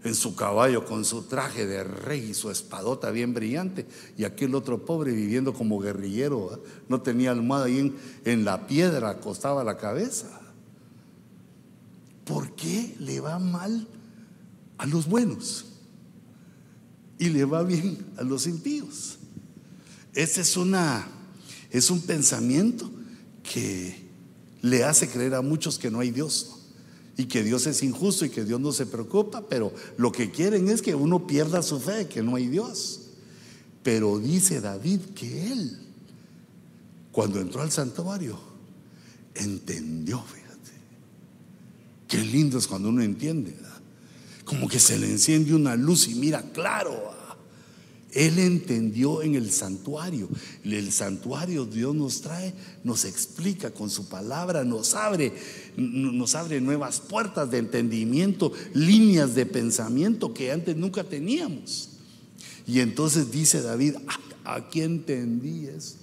[0.03, 3.86] en su caballo, con su traje de rey y su espadota bien brillante.
[4.17, 9.11] Y aquel otro pobre viviendo como guerrillero, no tenía almohada ahí en, en la piedra,
[9.11, 10.41] acostaba la cabeza.
[12.25, 13.88] ¿Por qué le va mal
[14.79, 15.65] a los buenos
[17.19, 19.19] y le va bien a los impíos?
[20.14, 21.07] Ese es una
[21.74, 22.89] es un pensamiento
[23.41, 23.95] que
[24.61, 26.51] le hace creer a muchos que no hay Dios
[27.18, 30.70] y que Dios es injusto y que Dios no se preocupa, pero lo que quieren
[30.70, 33.01] es que uno pierda su fe, que no hay Dios.
[33.82, 35.78] Pero dice David que él,
[37.11, 38.39] cuando entró al santuario,
[39.36, 40.72] entendió, fíjate.
[42.07, 43.55] Qué lindo es cuando uno entiende,
[44.45, 47.12] como que se le enciende una luz y mira claro.
[48.14, 50.30] Él entendió en el santuario.
[50.64, 52.53] El santuario Dios nos trae,
[52.84, 55.34] nos explica con su palabra, nos abre,
[55.76, 61.89] nos abre nuevas puertas de entendimiento, líneas de pensamiento que antes nunca teníamos.
[62.68, 64.20] Y entonces dice David, ah,
[64.55, 65.95] aquí entendí eso.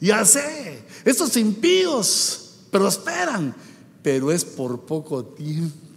[0.00, 3.54] Ya sé, estos impíos prosperan,
[4.02, 5.91] pero es por poco tiempo.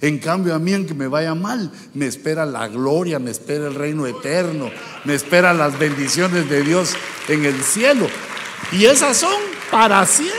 [0.00, 3.74] En cambio, a mí, aunque me vaya mal, me espera la gloria, me espera el
[3.74, 4.70] reino eterno,
[5.04, 6.94] me espera las bendiciones de Dios
[7.28, 8.06] en el cielo.
[8.72, 9.40] Y esas son
[9.70, 10.36] para siempre.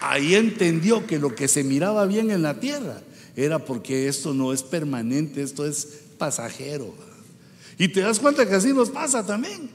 [0.00, 3.00] Ahí entendió que lo que se miraba bien en la tierra
[3.34, 6.94] era porque esto no es permanente, esto es pasajero.
[7.78, 9.68] Y te das cuenta que así nos pasa también.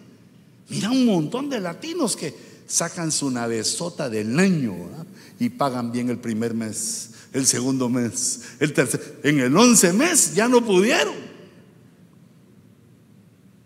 [0.69, 2.33] Mira un montón de latinos que
[2.65, 4.75] sacan su navezota del año
[5.37, 10.35] y pagan bien el primer mes el segundo mes, el tercer, en el once mes
[10.35, 11.15] ya no pudieron.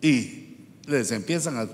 [0.01, 1.67] Y les empiezan a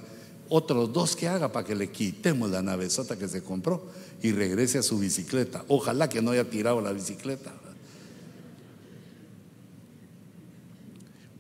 [0.48, 3.90] otros dos que haga para que le quitemos la navezota que se compró
[4.22, 5.66] y regrese a su bicicleta.
[5.68, 7.54] Ojalá que no haya tirado la bicicleta.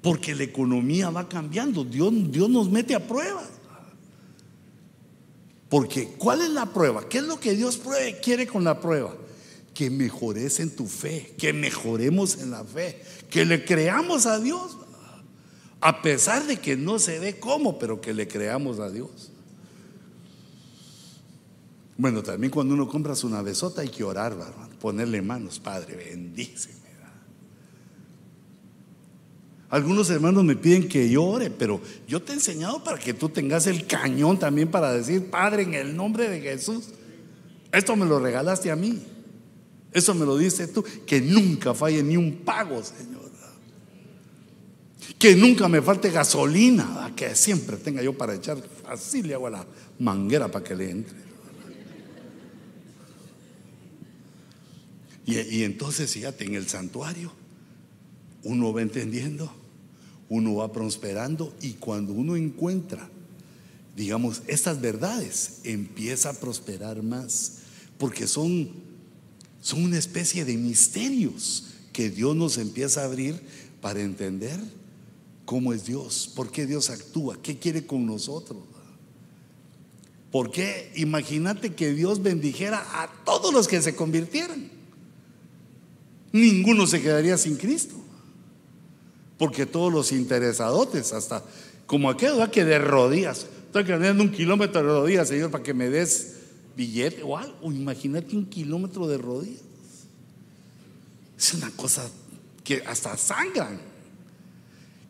[0.01, 1.83] Porque la economía va cambiando.
[1.83, 3.43] Dios, Dios nos mete a prueba.
[5.69, 7.07] Porque, ¿cuál es la prueba?
[7.07, 7.79] ¿Qué es lo que Dios
[8.21, 9.15] quiere con la prueba?
[9.81, 13.01] Que mejores en tu fe, que mejoremos en la fe,
[13.31, 14.77] que le creamos a Dios,
[15.79, 19.31] a pesar de que no se ve cómo, pero que le creamos a Dios.
[21.97, 24.37] Bueno, también cuando uno compra su navezota hay que orar,
[24.79, 26.75] ponerle manos, Padre, bendíceme.
[29.71, 33.29] Algunos hermanos me piden que yo ore, pero yo te he enseñado para que tú
[33.29, 36.89] tengas el cañón también para decir, Padre, en el nombre de Jesús,
[37.71, 39.07] esto me lo regalaste a mí.
[39.93, 43.21] Eso me lo dice tú, que nunca falle ni un pago, Señor.
[45.17, 48.57] Que nunca me falte gasolina, que siempre tenga yo para echar.
[48.87, 49.67] Así le hago a la
[49.99, 51.17] manguera para que le entre.
[55.25, 57.31] Y, y entonces, fíjate, en el santuario,
[58.43, 59.51] uno va entendiendo,
[60.29, 63.09] uno va prosperando y cuando uno encuentra,
[63.95, 67.59] digamos, estas verdades, empieza a prosperar más,
[67.97, 68.90] porque son
[69.61, 73.39] son una especie de misterios que Dios nos empieza a abrir
[73.79, 74.59] para entender
[75.45, 78.59] cómo es Dios, por qué Dios actúa, qué quiere con nosotros.
[80.31, 80.91] ¿Por qué?
[80.95, 84.71] Imagínate que Dios bendijera a todos los que se convirtieran.
[86.31, 87.95] ninguno se quedaría sin Cristo.
[89.37, 91.43] Porque todos los interesadotes, hasta
[91.85, 95.73] como aquel, va que de rodillas, estoy caminando un kilómetro de rodillas, Señor, para que
[95.73, 96.35] me des
[96.75, 97.71] billete o algo.
[97.71, 99.61] Imagínate un kilómetro de rodillas.
[101.37, 102.09] Es una cosa
[102.63, 103.79] que hasta sangran.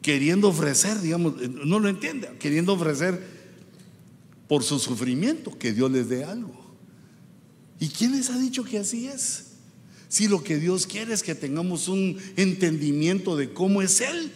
[0.02, 3.24] Queriendo ofrecer, digamos, no lo entiende, queriendo ofrecer
[4.48, 6.60] por su sufrimiento que Dios les dé algo.
[7.80, 9.46] ¿Y quién les ha dicho que así es?
[10.10, 14.32] Si lo que Dios quiere es que tengamos un entendimiento de cómo es Él,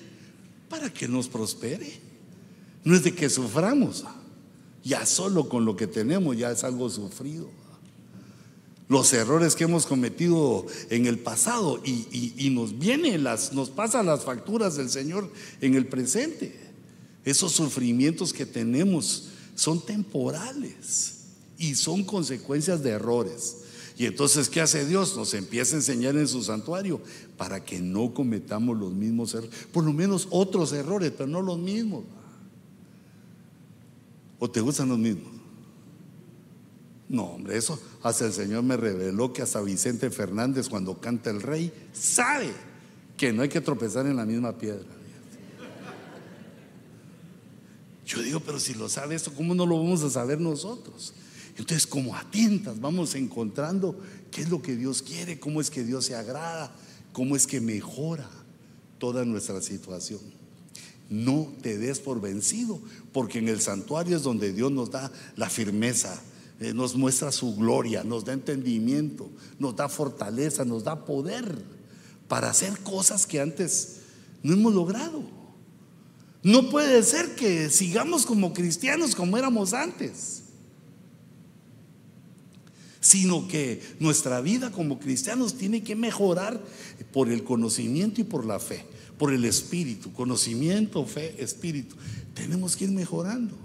[0.69, 1.99] para que nos prospere.
[2.83, 4.03] No es de que suframos.
[4.85, 7.49] Ya solo con lo que tenemos ya es algo sufrido.
[8.87, 14.23] Los errores que hemos cometido en el pasado y, nos viene las, nos pasan las
[14.23, 15.27] facturas del Señor
[15.59, 16.55] en el presente.
[17.25, 21.13] Esos sufrimientos que tenemos son temporales
[21.57, 23.57] y son consecuencias de errores.
[23.97, 25.17] Y entonces, ¿qué hace Dios?
[25.17, 27.01] Nos empieza a enseñar en su santuario
[27.37, 31.57] para que no cometamos los mismos errores, por lo menos otros errores, pero no los
[31.57, 32.03] mismos.
[34.39, 35.31] ¿O te gustan los mismos?
[37.07, 41.41] No, hombre, eso hasta el Señor me reveló que hasta Vicente Fernández cuando canta el
[41.41, 42.51] rey sabe
[43.15, 44.85] que no hay que tropezar en la misma piedra.
[48.05, 51.13] Yo digo, pero si lo sabe esto, ¿cómo no lo vamos a saber nosotros?
[51.57, 56.05] Entonces, como atentas, vamos encontrando qué es lo que Dios quiere, cómo es que Dios
[56.05, 56.75] se agrada,
[57.13, 58.29] cómo es que mejora
[58.99, 60.19] toda nuestra situación.
[61.09, 62.79] No te des por vencido,
[63.11, 66.19] porque en el santuario es donde Dios nos da la firmeza,
[66.59, 69.29] eh, nos muestra su gloria, nos da entendimiento,
[69.59, 71.63] nos da fortaleza, nos da poder
[72.27, 73.97] para hacer cosas que antes
[74.41, 75.23] no hemos logrado.
[76.41, 80.43] No puede ser que sigamos como cristianos como éramos antes,
[82.99, 86.59] sino que nuestra vida como cristianos tiene que mejorar
[87.13, 88.85] por el conocimiento y por la fe
[89.17, 91.95] por el Espíritu, conocimiento, fe, Espíritu.
[92.33, 93.55] Tenemos que ir mejorando.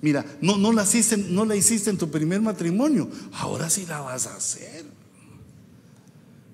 [0.00, 4.00] Mira, no, no, la hiciste, no la hiciste en tu primer matrimonio, ahora sí la
[4.00, 4.84] vas a hacer.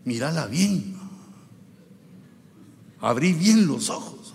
[0.04, 0.96] Mírala bien.
[3.00, 4.32] Abrir bien los ojos.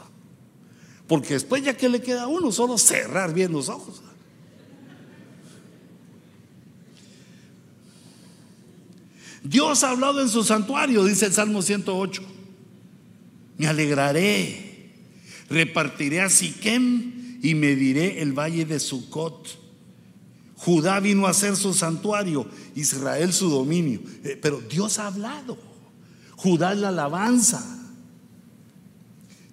[1.07, 4.01] Porque después ya que le queda a uno, solo cerrar bien los ojos.
[9.41, 12.36] Dios ha hablado en su santuario, dice el Salmo 108
[13.58, 14.91] me alegraré,
[15.49, 19.47] repartiré a Siquem y mediré el valle de Sucot.
[20.55, 24.01] Judá vino a ser su santuario, Israel su dominio.
[24.24, 25.58] Eh, pero Dios ha hablado.
[26.36, 27.64] Judá es la alabanza.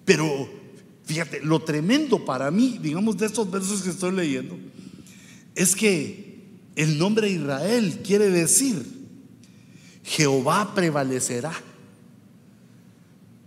[0.03, 0.49] Pero
[1.05, 4.57] fíjate, lo tremendo para mí, digamos, de estos versos que estoy leyendo,
[5.53, 6.43] es que
[6.75, 8.95] el nombre Israel quiere decir
[10.03, 11.53] Jehová prevalecerá.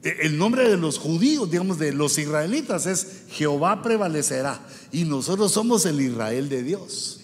[0.02, 4.60] E, el nombre de los judíos, digamos, de los israelitas es Jehová prevalecerá.
[4.92, 7.20] Y nosotros somos el Israel de Dios.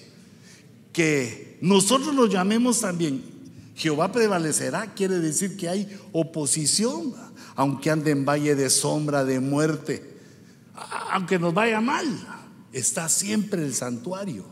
[0.92, 3.34] Que nosotros lo llamemos también
[3.74, 7.12] Jehová prevalecerá, quiere decir que hay oposición,
[7.56, 10.16] aunque ande en valle de sombra, de muerte,
[11.10, 12.06] aunque nos vaya mal,
[12.72, 14.44] está siempre el santuario.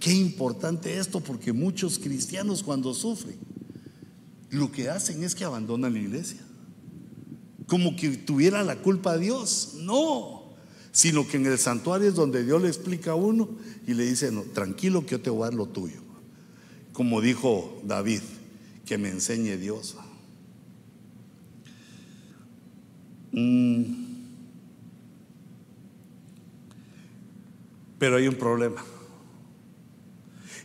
[0.00, 3.36] Qué importante esto, porque muchos cristianos cuando sufren,
[4.50, 6.40] lo que hacen es que abandonan la iglesia
[7.66, 9.74] como que tuviera la culpa a Dios.
[9.80, 10.44] No,
[10.92, 13.48] sino que en el santuario es donde Dios le explica a uno
[13.86, 16.00] y le dice, no, tranquilo que yo te voy a dar lo tuyo.
[16.92, 18.20] Como dijo David,
[18.86, 19.96] que me enseñe Dios.
[23.32, 24.04] Mm.
[27.98, 28.84] Pero hay un problema.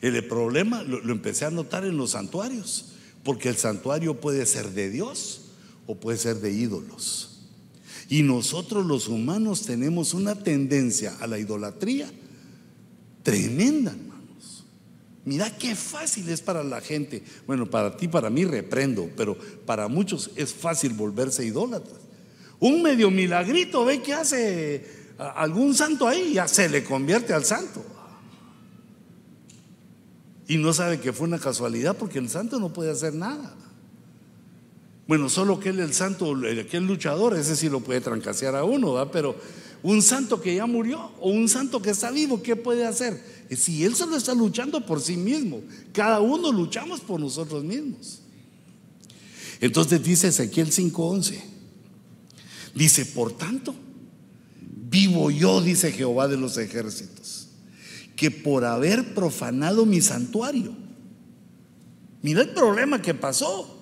[0.01, 2.93] El problema lo, lo empecé a notar en los santuarios,
[3.23, 5.48] porque el santuario puede ser de Dios
[5.89, 7.39] o puede ser de ídolos.
[8.09, 12.07] Y nosotros los humanos tenemos una tendencia a la idolatría
[13.23, 14.65] tremenda, hermanos.
[15.25, 17.23] Mira qué fácil es para la gente.
[17.47, 19.35] Bueno, para ti, para mí reprendo, pero
[19.65, 21.97] para muchos es fácil volverse idólatras.
[22.59, 24.85] Un medio milagrito, ve que hace
[25.17, 27.83] algún santo ahí, ya se le convierte al santo.
[30.47, 33.55] Y no sabe que fue una casualidad porque el santo no puede hacer nada.
[35.10, 38.93] Bueno, solo que él, el santo, aquel luchador, ese sí lo puede trancasear a uno,
[38.93, 39.10] ¿va?
[39.10, 39.36] Pero
[39.82, 43.20] un santo que ya murió o un santo que está vivo, ¿qué puede hacer?
[43.49, 48.22] Si él solo está luchando por sí mismo, cada uno luchamos por nosotros mismos.
[49.60, 51.41] Entonces dice Ezequiel 5:11,
[52.76, 53.74] dice, por tanto,
[54.62, 57.47] vivo yo, dice Jehová de los ejércitos,
[58.16, 60.76] que por haber profanado mi santuario,
[62.22, 63.78] mira el problema que pasó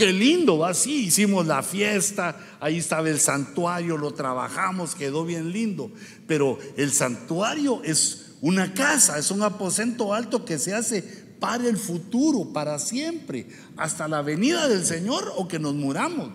[0.00, 1.08] Qué lindo, así.
[1.08, 5.92] Hicimos la fiesta, ahí estaba el santuario, lo trabajamos, quedó bien lindo.
[6.26, 11.02] Pero el santuario es una casa, es un aposento alto que se hace
[11.38, 13.46] para el futuro, para siempre,
[13.76, 16.30] hasta la venida del Señor o que nos muramos.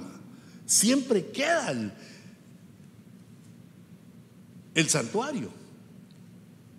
[0.67, 1.91] Siempre queda el,
[4.75, 5.49] el santuario.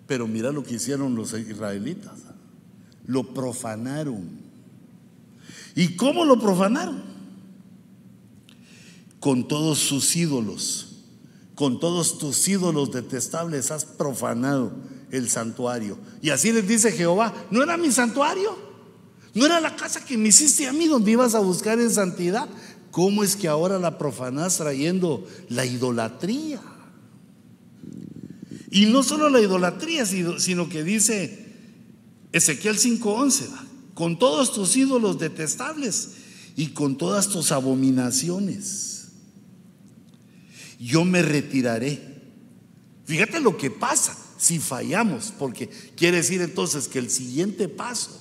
[0.07, 2.13] Pero mira lo que hicieron los israelitas.
[3.05, 4.46] Lo profanaron.
[5.77, 7.03] ¿Y cómo lo profanaron?
[9.19, 11.03] Con todos sus ídolos,
[11.53, 14.71] con todos tus ídolos detestables has profanado
[15.11, 15.99] el santuario.
[16.19, 18.57] Y así les dice Jehová, ¿no era mi santuario?
[19.35, 22.49] ¿No era la casa que me hiciste a mí donde ibas a buscar en santidad?
[22.89, 26.59] ¿Cómo es que ahora la profanás trayendo la idolatría?
[28.71, 31.53] Y no solo la idolatría, sino que dice
[32.31, 33.66] Ezequiel 5:11,
[33.97, 36.09] con todos tus ídolos detestables
[36.55, 39.07] y con todas tus abominaciones.
[40.79, 41.99] Yo me retiraré.
[43.05, 48.11] Fíjate lo que pasa si fallamos, porque quiere decir entonces que el siguiente paso,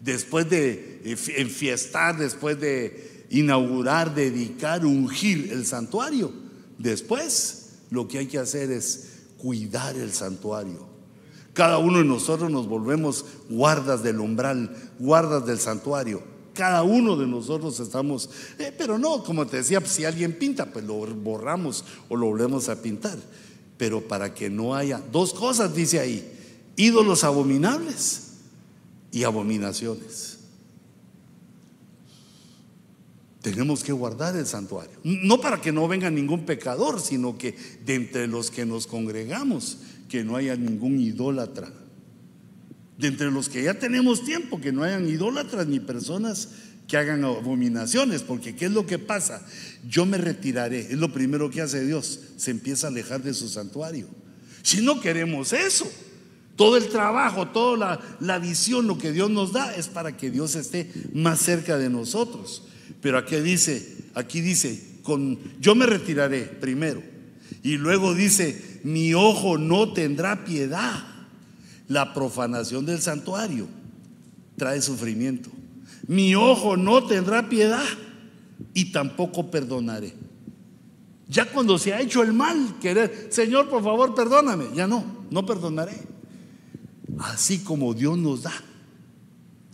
[0.00, 1.02] después de
[1.36, 6.32] enfiestar, después de inaugurar, dedicar, ungir el santuario,
[6.78, 10.91] después lo que hay que hacer es cuidar el santuario
[11.52, 16.22] cada uno de nosotros nos volvemos guardas del umbral, guardas del santuario.
[16.54, 18.28] Cada uno de nosotros estamos,
[18.58, 22.68] eh, pero no, como te decía, si alguien pinta, pues lo borramos o lo volvemos
[22.68, 23.18] a pintar.
[23.76, 26.30] Pero para que no haya dos cosas, dice ahí,
[26.76, 28.32] ídolos abominables
[29.10, 30.38] y abominaciones.
[33.42, 34.96] Tenemos que guardar el santuario.
[35.02, 39.78] No para que no venga ningún pecador, sino que de entre los que nos congregamos
[40.12, 41.72] que no haya ningún idólatra.
[42.98, 46.50] De entre los que ya tenemos tiempo, que no hayan idólatras ni personas
[46.86, 49.42] que hagan abominaciones, porque ¿qué es lo que pasa?
[49.88, 53.48] Yo me retiraré, es lo primero que hace Dios, se empieza a alejar de su
[53.48, 54.06] santuario.
[54.60, 55.90] Si no queremos eso,
[56.56, 60.30] todo el trabajo, toda la, la visión, lo que Dios nos da es para que
[60.30, 62.64] Dios esté más cerca de nosotros.
[63.00, 67.11] Pero aquí dice, aquí dice, con, yo me retiraré primero.
[67.62, 71.04] Y luego dice, mi ojo no tendrá piedad.
[71.88, 73.68] La profanación del santuario
[74.56, 75.50] trae sufrimiento.
[76.08, 77.84] Mi ojo no tendrá piedad
[78.74, 80.14] y tampoco perdonaré.
[81.28, 84.66] Ya cuando se ha hecho el mal, querer, Señor, por favor, perdóname.
[84.74, 85.96] Ya no, no perdonaré.
[87.18, 88.52] Así como Dios nos da,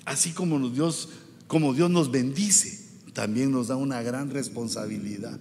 [0.04, 1.08] así como Dios,
[1.46, 5.40] como Dios nos bendice, también nos da una gran responsabilidad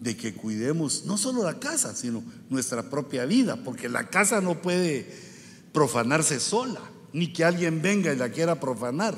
[0.00, 4.62] de que cuidemos no solo la casa, sino nuestra propia vida, porque la casa no
[4.62, 5.10] puede
[5.72, 6.80] profanarse sola,
[7.12, 9.16] ni que alguien venga y la quiera profanar,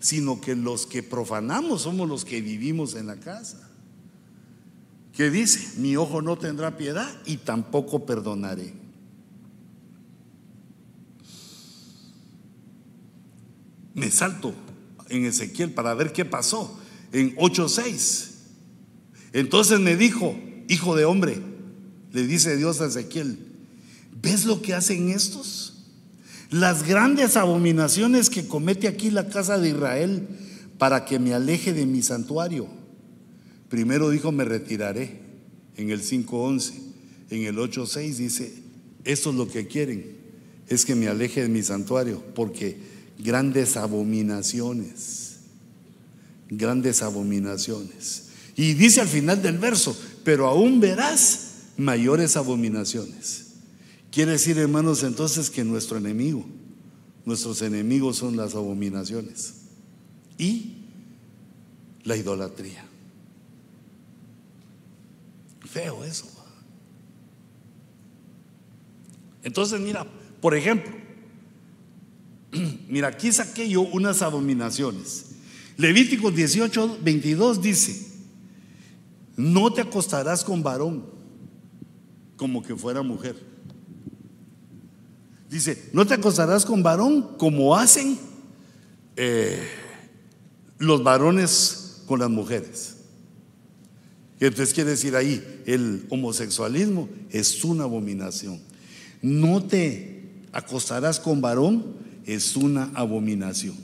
[0.00, 3.68] sino que los que profanamos somos los que vivimos en la casa.
[5.12, 5.80] ¿Qué dice?
[5.80, 8.74] Mi ojo no tendrá piedad y tampoco perdonaré.
[13.94, 14.52] Me salto
[15.08, 16.78] en Ezequiel para ver qué pasó.
[17.12, 18.35] En 8.6
[19.36, 20.34] entonces me dijo,
[20.66, 21.36] hijo de hombre,
[22.14, 23.36] le dice Dios a Ezequiel,
[24.22, 25.74] ¿ves lo que hacen estos?
[26.50, 30.26] Las grandes abominaciones que comete aquí la casa de Israel
[30.78, 32.66] para que me aleje de mi santuario.
[33.68, 35.20] Primero dijo, me retiraré
[35.76, 36.72] en el 5.11.
[37.28, 38.54] En el 8.6 dice,
[39.04, 40.16] eso es lo que quieren,
[40.66, 42.78] es que me aleje de mi santuario, porque
[43.18, 45.40] grandes abominaciones,
[46.48, 48.25] grandes abominaciones.
[48.56, 53.48] Y dice al final del verso, pero aún verás mayores abominaciones.
[54.10, 56.46] Quiere decir, hermanos, entonces que nuestro enemigo,
[57.26, 59.54] nuestros enemigos son las abominaciones
[60.38, 60.76] y
[62.04, 62.84] la idolatría.
[65.68, 66.26] Feo eso.
[69.42, 70.06] Entonces, mira,
[70.40, 70.92] por ejemplo,
[72.88, 75.26] mira, aquí saqué yo unas abominaciones.
[75.76, 78.15] Levíticos 18, 22 dice,
[79.36, 81.04] no te acostarás con varón
[82.36, 83.36] como que fuera mujer.
[85.48, 88.18] Dice, no te acostarás con varón como hacen
[89.16, 89.62] eh,
[90.78, 92.96] los varones con las mujeres.
[94.38, 98.60] Entonces quiere decir ahí, el homosexualismo es una abominación.
[99.22, 103.76] No te acostarás con varón es una abominación.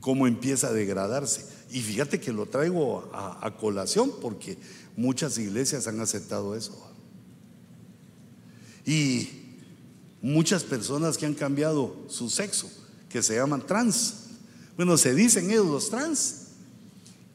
[0.00, 1.55] ¿Cómo empieza a degradarse?
[1.70, 4.56] Y fíjate que lo traigo a, colación porque
[4.96, 6.72] muchas iglesias han aceptado eso.
[8.84, 9.28] Y
[10.22, 12.70] muchas personas que han cambiado su sexo,
[13.08, 14.14] que se llaman trans,
[14.76, 16.48] bueno, se dicen ellos los trans,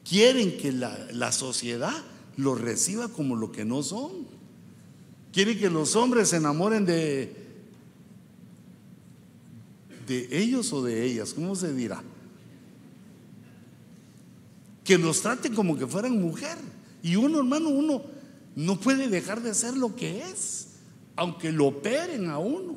[0.08, 1.92] quieren que la, la sociedad
[2.36, 4.26] los reciba como lo que no son.
[5.32, 7.34] Quieren que los hombres se enamoren de,
[10.06, 12.02] de ellos o de ellas, ¿cómo se dirá?
[14.84, 16.56] Que los traten como que fueran mujer.
[17.02, 18.02] Y uno, hermano, uno
[18.54, 20.68] no puede dejar de ser lo que es,
[21.16, 22.76] aunque lo operen a uno.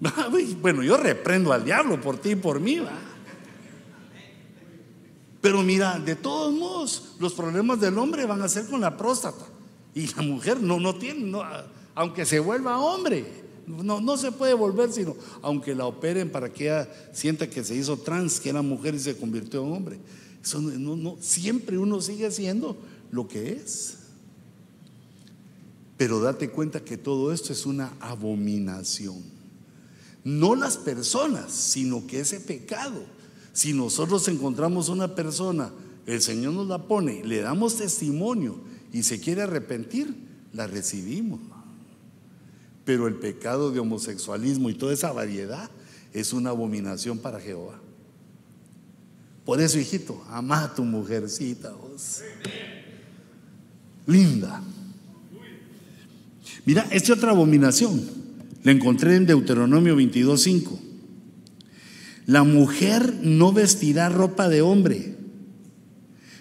[0.60, 2.92] Bueno, yo reprendo al diablo por ti y por mí, va.
[5.40, 9.44] Pero mira, de todos modos, los problemas del hombre van a ser con la próstata.
[9.94, 11.38] Y la mujer no, no tiene,
[11.94, 13.26] aunque se vuelva hombre,
[13.66, 17.74] no, no se puede volver, sino aunque la operen para que ella sienta que se
[17.74, 19.98] hizo trans, que era mujer y se convirtió en hombre.
[20.52, 22.76] No, no, siempre uno sigue siendo
[23.10, 23.98] lo que es.
[25.96, 29.22] Pero date cuenta que todo esto es una abominación.
[30.24, 33.04] No las personas, sino que ese pecado.
[33.52, 35.70] Si nosotros encontramos una persona,
[36.06, 38.56] el Señor nos la pone, le damos testimonio
[38.92, 40.14] y se quiere arrepentir,
[40.52, 41.40] la recibimos.
[42.84, 45.70] Pero el pecado de homosexualismo y toda esa variedad
[46.12, 47.80] es una abominación para Jehová.
[49.44, 52.22] Por eso, hijito, ama a tu mujercita, vos.
[54.06, 54.62] Linda.
[56.64, 58.02] Mira, esta otra abominación
[58.62, 60.78] la encontré en Deuteronomio 22:5.
[62.26, 65.14] La mujer no vestirá ropa de hombre,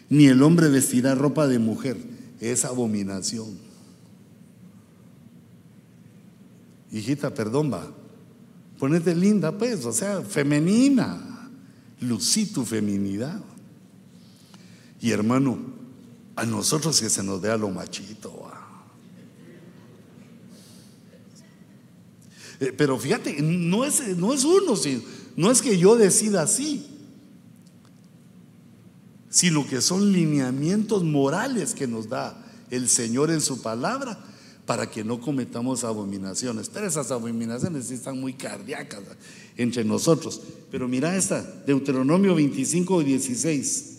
[0.10, 1.98] ni el hombre vestirá ropa de mujer.
[2.40, 3.58] Es abominación.
[6.92, 7.92] Hijita, perdón, va.
[8.80, 11.33] Ponete linda, pues, o sea, femenina.
[12.04, 13.42] Lucí tu feminidad.
[15.02, 15.58] Y hermano,
[16.36, 18.44] a nosotros que se nos vea lo machito.
[22.60, 24.74] Eh, pero fíjate, no es, no es uno,
[25.36, 26.88] no es que yo decida así,
[29.30, 32.38] sino que son lineamientos morales que nos da
[32.70, 34.18] el Señor en su palabra
[34.66, 36.70] para que no cometamos abominaciones.
[36.70, 39.02] Pero esas abominaciones sí están muy cardíacas
[39.58, 40.42] entre nosotros.
[40.72, 43.94] Pero mira esta, Deuteronomio 25 y 16.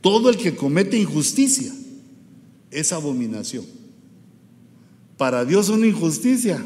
[0.00, 1.72] Todo el que comete injusticia
[2.70, 3.64] es abominación.
[5.16, 6.64] Para Dios una injusticia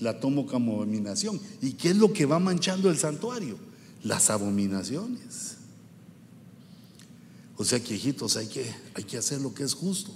[0.00, 1.40] la tomo como abominación.
[1.62, 3.56] ¿Y qué es lo que va manchando el santuario?
[4.02, 5.56] Las abominaciones.
[7.56, 10.12] O sea que, hijitos, hay que, hay que hacer lo que es justo.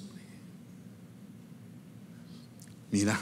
[2.91, 3.19] Mira,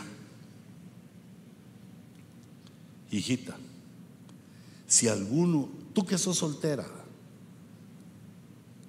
[3.11, 3.57] hijita,
[4.87, 6.87] si alguno, tú que sos soltera,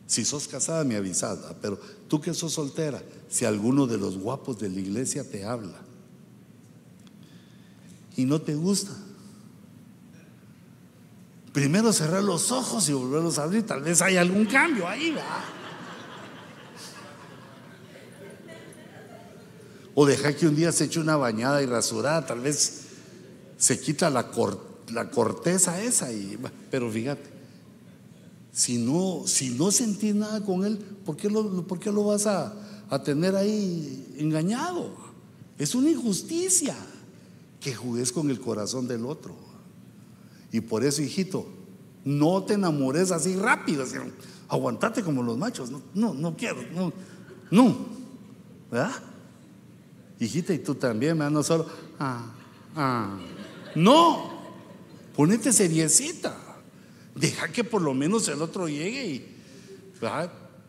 [0.07, 4.57] si sos casada me avisada, pero tú que sos soltera, si alguno de los guapos
[4.59, 5.80] de la iglesia te habla
[8.15, 8.91] y no te gusta,
[11.51, 15.59] primero cerrar los ojos y volverlos a abrir, tal vez hay algún cambio ahí, ¿va?
[20.02, 22.84] O dejar que un día se eche una bañada y rasurada, tal vez
[23.58, 24.32] se quita la,
[24.93, 26.14] la corteza esa.
[26.14, 26.39] Y,
[26.72, 27.30] pero fíjate,
[28.54, 32.54] si no, si no sentís nada con él, ¿por qué lo, lo vas a,
[32.89, 34.89] a tener ahí engañado?
[35.58, 36.78] Es una injusticia
[37.60, 39.36] que jugues con el corazón del otro.
[40.54, 41.45] Y por eso, hijito,
[42.06, 43.84] no te enamores así rápido,
[44.47, 45.70] aguantate como los machos.
[45.70, 46.93] No, no, no quiero, no,
[47.51, 47.76] no,
[48.71, 49.08] ¿verdad?
[50.20, 51.66] Hijita, y tú también, no solo,
[52.00, 52.25] ah,
[52.75, 53.17] ah.
[53.75, 54.32] No,
[55.16, 56.36] ponete seriecita.
[57.16, 59.36] Deja que por lo menos el otro llegue y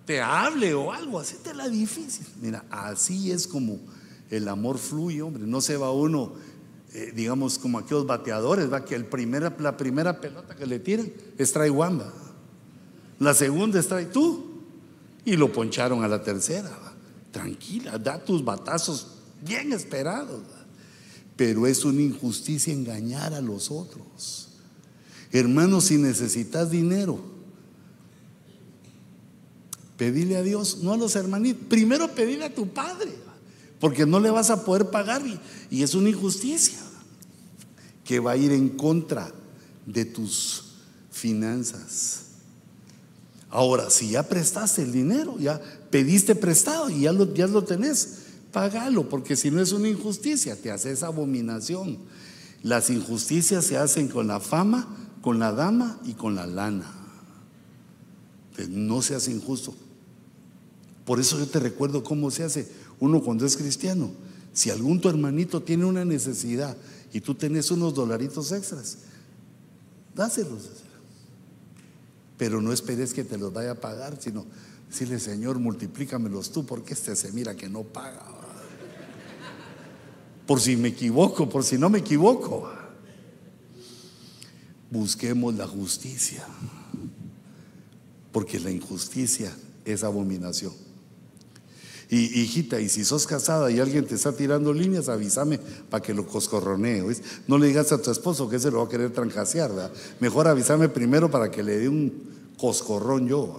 [0.05, 2.27] te hable o algo, te la difícil.
[2.41, 3.79] Mira, así es como
[4.31, 5.45] el amor fluye, hombre.
[5.47, 6.33] No se va uno,
[6.93, 11.13] eh, digamos, como aquellos bateadores, va que el primera, la primera pelota que le tiran
[11.39, 11.73] es trae.
[13.19, 14.47] La segunda es trae tú.
[15.25, 16.71] Y lo poncharon a la tercera.
[17.31, 20.43] Tranquila, da tus batazos bien esperados.
[21.37, 24.49] Pero es una injusticia engañar a los otros.
[25.33, 27.21] Hermanos, si necesitas dinero,
[29.97, 31.63] pedile a Dios, no a los hermanitos.
[31.69, 33.13] Primero pedile a tu padre,
[33.79, 35.23] porque no le vas a poder pagar
[35.71, 36.79] y, es una injusticia
[38.05, 39.33] que va a ir en contra
[39.87, 40.65] de tus
[41.11, 42.23] finanzas.
[43.51, 45.61] Ahora, si ya prestaste el dinero, ya
[45.91, 48.20] pediste prestado y ya lo, ya lo tenés,
[48.53, 51.99] Págalo, porque si no es una injusticia, te haces abominación.
[52.63, 54.89] Las injusticias se hacen con la fama,
[55.23, 56.93] con la dama y con la lana.
[58.69, 59.75] no seas injusto.
[61.05, 62.69] Por eso yo te recuerdo cómo se hace
[62.99, 64.11] uno cuando es cristiano.
[64.53, 66.77] Si algún tu hermanito tiene una necesidad
[67.13, 68.99] y tú tienes unos dolaritos extras,
[70.15, 70.69] dáselos.
[72.37, 74.45] Pero no esperes que te los vaya a pagar, sino
[74.89, 78.40] decirle, Señor, multiplícamelos tú, porque este se mira que no paga.
[80.51, 82.69] Por si me equivoco, por si no me equivoco.
[84.91, 86.45] Busquemos la justicia,
[88.33, 90.73] porque la injusticia es abominación.
[92.09, 96.15] Y hijita, y si sos casada y alguien te está tirando líneas, avísame para que
[96.15, 97.05] lo coscorronee.
[97.47, 99.93] No le digas a tu esposo que se lo va a querer trancasear.
[100.19, 102.25] Mejor avísame primero para que le dé un
[102.59, 103.57] coscorrón yo.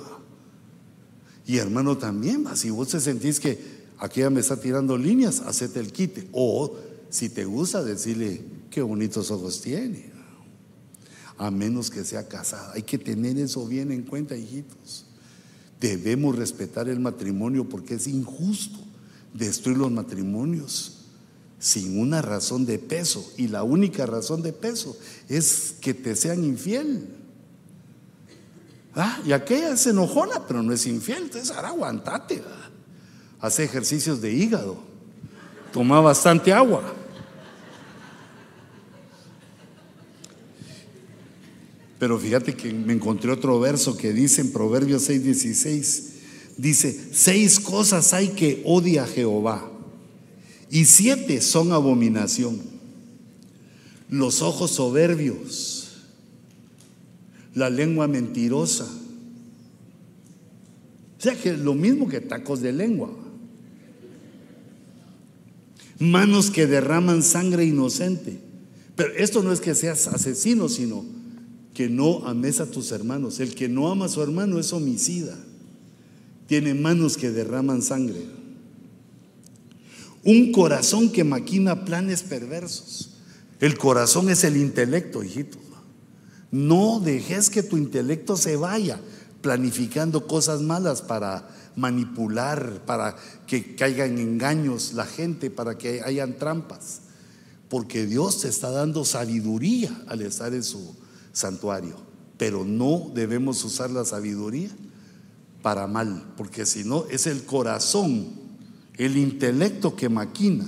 [1.48, 5.94] Y hermano también, si vos te sentís que aquella me está tirando líneas, hacete el
[5.94, 6.28] quite.
[6.34, 6.76] O
[7.10, 10.12] si te gusta, decirle qué bonitos ojos tiene.
[11.38, 12.74] A menos que sea casada.
[12.74, 15.06] Hay que tener eso bien en cuenta, hijitos.
[15.80, 18.80] Debemos respetar el matrimonio porque es injusto
[19.34, 20.98] destruir los matrimonios
[21.60, 23.32] sin una razón de peso.
[23.38, 24.98] Y la única razón de peso
[25.30, 27.08] es que te sean infiel.
[28.96, 31.24] Ah, y aquella es enojona, pero no es infiel.
[31.24, 32.42] Entonces ahora aguantate.
[33.42, 34.78] Hace ejercicios de hígado.
[35.74, 36.94] Toma bastante agua.
[42.02, 46.04] Pero fíjate que me encontré otro verso que dice en Proverbios 6:16,
[46.58, 49.72] dice, seis cosas hay que odia Jehová
[50.72, 52.60] y siete son abominación.
[54.10, 56.02] Los ojos soberbios,
[57.54, 58.88] la lengua mentirosa.
[61.20, 63.12] O sea que lo mismo que tacos de lengua.
[66.02, 68.40] Manos que derraman sangre inocente.
[68.96, 71.06] Pero esto no es que seas asesino, sino
[71.76, 73.40] que no ames a tus hermanos.
[73.40, 75.38] El que no ama a su hermano es homicida.
[76.48, 78.26] Tiene manos que derraman sangre.
[80.24, 83.12] Un corazón que maquina planes perversos.
[83.60, 85.60] El corazón es el intelecto, hijito.
[86.50, 89.00] No dejes que tu intelecto se vaya
[89.42, 93.16] planificando cosas malas para manipular, para
[93.48, 97.02] que caigan engaños la gente, para que hayan trampas.
[97.70, 100.96] Porque Dios te está dando sabiduría al estar en su
[101.32, 101.96] santuario.
[102.38, 104.70] Pero no debemos usar la sabiduría
[105.62, 108.30] para mal, porque si no es el corazón,
[108.98, 110.68] el intelecto que maquina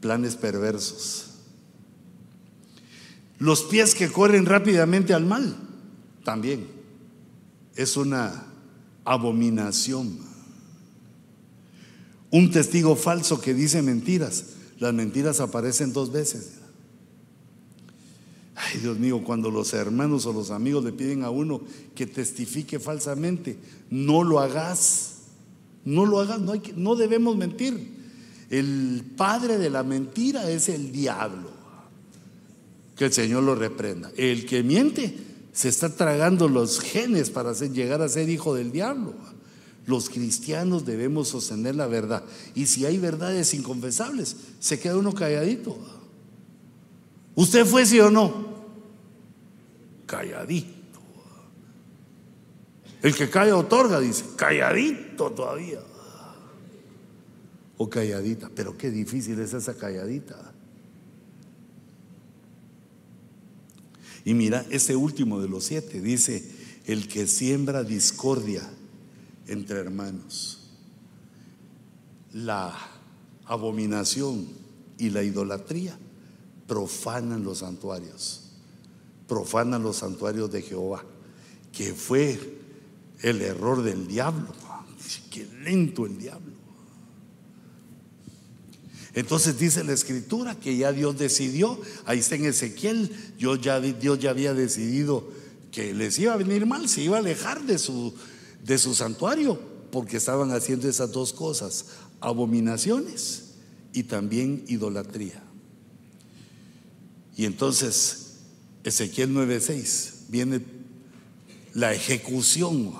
[0.00, 1.26] planes perversos.
[3.38, 5.56] Los pies que corren rápidamente al mal,
[6.24, 6.66] también
[7.76, 8.46] es una
[9.06, 10.18] abominación.
[12.30, 14.44] Un testigo falso que dice mentiras,
[14.78, 16.56] las mentiras aparecen dos veces.
[18.56, 21.60] Ay, Dios mío, cuando los hermanos o los amigos le piden a uno
[21.94, 23.58] que testifique falsamente,
[23.90, 25.12] no lo hagas.
[25.84, 27.94] No lo hagas, no, debemos mentir.
[28.50, 31.50] El padre de la mentira es el diablo.
[32.96, 34.10] Que el Señor lo reprenda.
[34.16, 35.14] El que miente
[35.56, 39.14] se está tragando los genes para llegar a ser hijo del diablo.
[39.86, 42.24] Los cristianos debemos sostener la verdad.
[42.54, 45.78] Y si hay verdades inconfesables, se queda uno calladito.
[47.34, 48.48] ¿Usted fue sí o no?
[50.04, 51.00] Calladito.
[53.00, 55.80] El que calla otorga, dice, calladito todavía.
[57.78, 60.52] O calladita, pero qué difícil es esa calladita.
[64.26, 66.44] Y mira, este último de los siete dice,
[66.84, 68.68] el que siembra discordia
[69.46, 70.72] entre hermanos.
[72.32, 72.76] La
[73.44, 74.48] abominación
[74.98, 75.96] y la idolatría
[76.66, 78.50] profanan los santuarios,
[79.28, 81.04] profanan los santuarios de Jehová,
[81.70, 82.58] que fue
[83.22, 84.48] el error del diablo.
[85.30, 86.55] Qué lento el diablo.
[89.16, 94.18] Entonces dice la escritura que ya Dios decidió, ahí está en Ezequiel, Dios ya, Dios
[94.18, 95.26] ya había decidido
[95.72, 98.12] que les iba a venir mal, se iba a alejar de su,
[98.62, 99.58] de su santuario,
[99.90, 101.86] porque estaban haciendo esas dos cosas,
[102.20, 103.54] abominaciones
[103.94, 105.42] y también idolatría.
[107.38, 108.34] Y entonces,
[108.84, 110.60] Ezequiel 9:6, viene
[111.72, 112.92] la ejecución,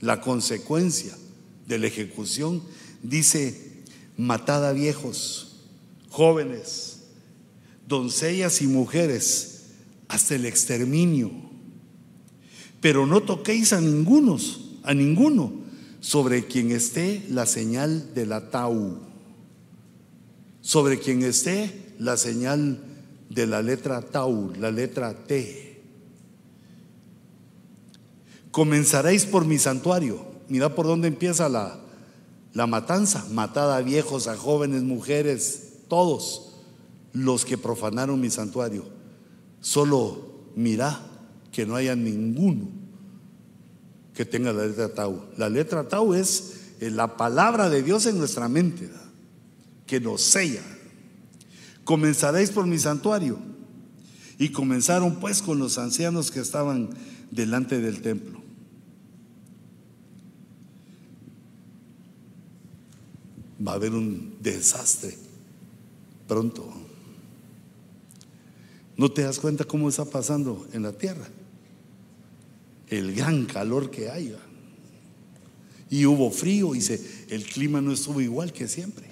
[0.00, 1.16] la consecuencia
[1.68, 2.60] de la ejecución.
[3.04, 3.65] Dice,
[4.16, 5.56] matad a viejos,
[6.08, 7.00] jóvenes,
[7.86, 9.64] doncellas y mujeres,
[10.08, 11.30] hasta el exterminio.
[12.80, 15.52] Pero no toquéis a ningunos, a ninguno,
[16.00, 18.98] sobre quien esté la señal de la tau,
[20.60, 22.80] sobre quien esté la señal
[23.28, 25.82] de la letra Tau, la letra T.
[28.50, 30.24] Comenzaréis por mi santuario.
[30.48, 31.78] Mira por dónde empieza la,
[32.56, 33.26] la matanza.
[33.30, 36.54] Matada a viejos, a jóvenes, mujeres, todos
[37.12, 38.84] los que profanaron mi santuario.
[39.60, 40.98] Solo mira
[41.52, 42.68] que no haya ninguno
[44.14, 45.26] que tenga la letra Tau.
[45.36, 48.88] La letra Tau es eh, la palabra de Dios en nuestra mente,
[49.86, 50.62] que nos sella.
[51.84, 53.38] Comenzaréis por mi santuario.
[54.38, 56.88] Y comenzaron pues con los ancianos que estaban
[57.30, 58.45] delante del templo.
[63.64, 65.16] Va a haber un desastre
[66.26, 66.68] pronto.
[68.96, 71.28] ¿No te das cuenta cómo está pasando en la tierra?
[72.88, 74.34] El gran calor que hay.
[75.90, 76.80] Y hubo frío y
[77.28, 79.06] el clima no estuvo igual que siempre.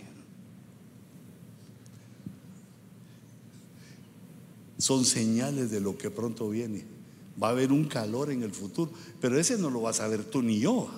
[4.79, 6.85] Son señales de lo que pronto viene.
[7.43, 8.91] Va a haber un calor en el futuro,
[9.21, 10.89] pero ese no lo vas a ver tú ni yo.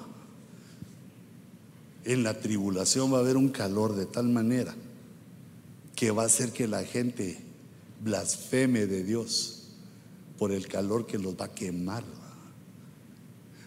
[2.06, 4.76] En la tribulación va a haber un calor de tal manera
[5.96, 7.36] que va a hacer que la gente
[8.04, 9.64] blasfeme de Dios
[10.38, 12.04] por el calor que los va a quemar.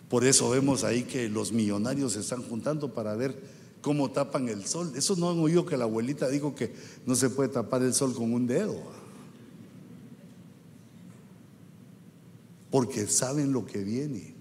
[0.08, 3.36] Por eso vemos ahí que los millonarios se están juntando para ver
[3.82, 4.94] cómo tapan el sol.
[4.96, 6.74] Eso no han oído que la abuelita dijo que
[7.06, 8.82] no se puede tapar el sol con un dedo.
[12.72, 14.39] Porque saben lo que viene.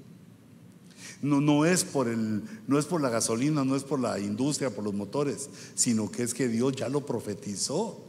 [1.21, 4.71] No, no, es por el, no es por la gasolina, no es por la industria,
[4.71, 8.01] por los motores, sino que es que Dios ya lo profetizó.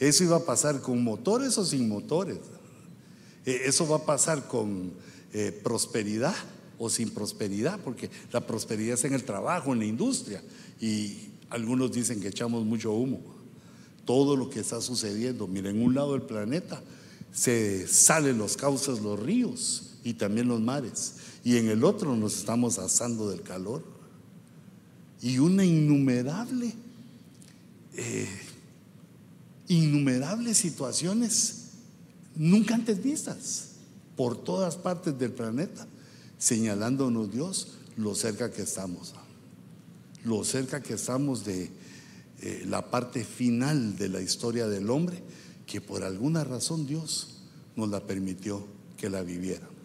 [0.00, 2.38] Eso iba a pasar con motores o sin motores.
[3.46, 4.92] Eh, eso va a pasar con
[5.32, 6.34] eh, prosperidad
[6.78, 10.42] o sin prosperidad, porque la prosperidad es en el trabajo, en la industria.
[10.80, 13.20] Y algunos dicen que echamos mucho humo.
[14.04, 16.82] Todo lo que está sucediendo, miren, en un lado del planeta
[17.32, 21.14] se salen los cauces, los ríos y también los mares
[21.48, 23.82] y en el otro nos estamos asando del calor.
[25.22, 26.74] Y una innumerable,
[27.94, 28.28] eh,
[29.66, 31.68] innumerables situaciones
[32.36, 33.68] nunca antes vistas
[34.14, 35.86] por todas partes del planeta,
[36.36, 39.14] señalándonos Dios lo cerca que estamos,
[40.24, 41.70] lo cerca que estamos de
[42.42, 45.22] eh, la parte final de la historia del hombre,
[45.66, 47.38] que por alguna razón Dios
[47.74, 48.66] nos la permitió
[48.98, 49.77] que la viviéramos.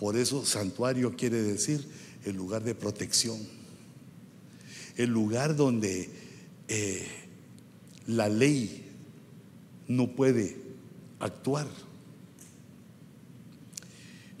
[0.00, 1.86] Por eso santuario quiere decir
[2.24, 3.38] el lugar de protección,
[4.96, 6.08] el lugar donde
[6.68, 7.06] eh,
[8.06, 8.86] la ley
[9.88, 10.56] no puede
[11.18, 11.68] actuar.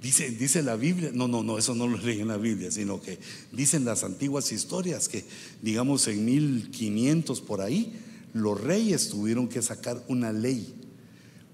[0.00, 3.02] Dice, dice la Biblia, no, no, no, eso no lo leí en la Biblia, sino
[3.02, 3.18] que
[3.52, 5.24] dicen las antiguas historias que,
[5.60, 7.92] digamos, en 1500 por ahí,
[8.32, 10.74] los reyes tuvieron que sacar una ley,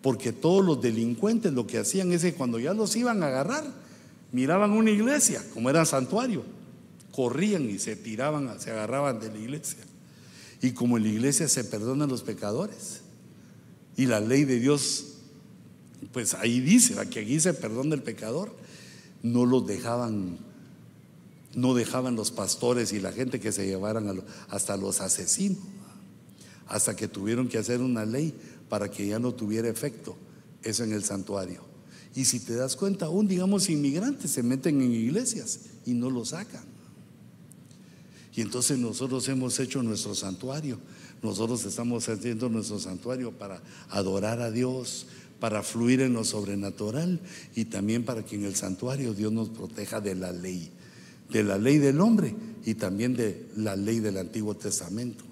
[0.00, 3.85] porque todos los delincuentes lo que hacían es que cuando ya los iban a agarrar,
[4.32, 6.44] miraban una iglesia, como era santuario,
[7.12, 9.78] corrían y se tiraban, se agarraban de la iglesia.
[10.60, 13.02] Y como en la iglesia se perdonan los pecadores,
[13.96, 15.14] y la ley de Dios,
[16.12, 18.54] pues ahí dice, que aquí se perdona el pecador,
[19.22, 20.38] no los dejaban,
[21.54, 25.58] no dejaban los pastores y la gente que se llevaran hasta los asesinos,
[26.68, 28.34] hasta que tuvieron que hacer una ley
[28.68, 30.16] para que ya no tuviera efecto
[30.62, 31.75] eso en el santuario.
[32.16, 36.24] Y si te das cuenta, aún digamos inmigrantes se meten en iglesias y no lo
[36.24, 36.64] sacan.
[38.34, 40.78] Y entonces nosotros hemos hecho nuestro santuario.
[41.22, 45.06] Nosotros estamos haciendo nuestro santuario para adorar a Dios,
[45.40, 47.20] para fluir en lo sobrenatural
[47.54, 50.70] y también para que en el santuario Dios nos proteja de la ley,
[51.30, 52.34] de la ley del hombre
[52.64, 55.24] y también de la ley del Antiguo Testamento.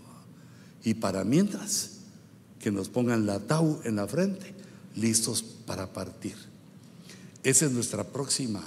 [0.85, 2.01] Y para mientras,
[2.59, 4.53] que nos pongan la tau en la frente,
[4.97, 6.54] listos para partir.
[7.45, 8.63] Esa es nuestra próxima,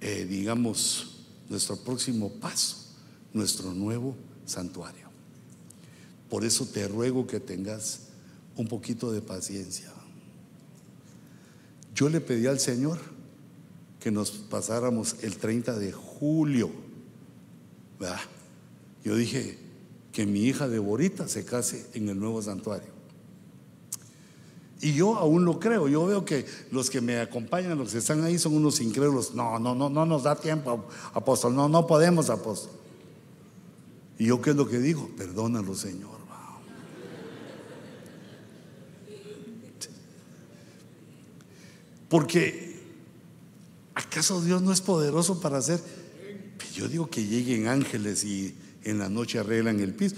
[0.00, 2.78] eh, digamos, nuestro próximo paso,
[3.34, 4.16] nuestro nuevo
[4.46, 5.10] santuario.
[6.30, 8.08] Por eso te ruego que tengas
[8.56, 9.92] un poquito de paciencia.
[11.94, 12.98] Yo le pedí al Señor
[14.00, 16.70] que nos pasáramos el 30 de julio.
[19.04, 19.58] Yo dije
[20.12, 22.99] que mi hija de Borita se case en el nuevo santuario.
[24.80, 25.88] Y yo aún lo creo.
[25.88, 29.34] Yo veo que los que me acompañan, los que están ahí, son unos incrédulos.
[29.34, 31.54] No, no, no, no nos da tiempo, apóstol.
[31.54, 32.72] No, no podemos, apóstol.
[34.18, 35.10] ¿Y yo qué es lo que digo?
[35.16, 36.20] Perdónalo, Señor.
[42.10, 42.76] Porque,
[43.94, 45.80] ¿acaso Dios no es poderoso para hacer?
[46.74, 50.16] Yo digo que lleguen ángeles y en la noche arreglan el piso.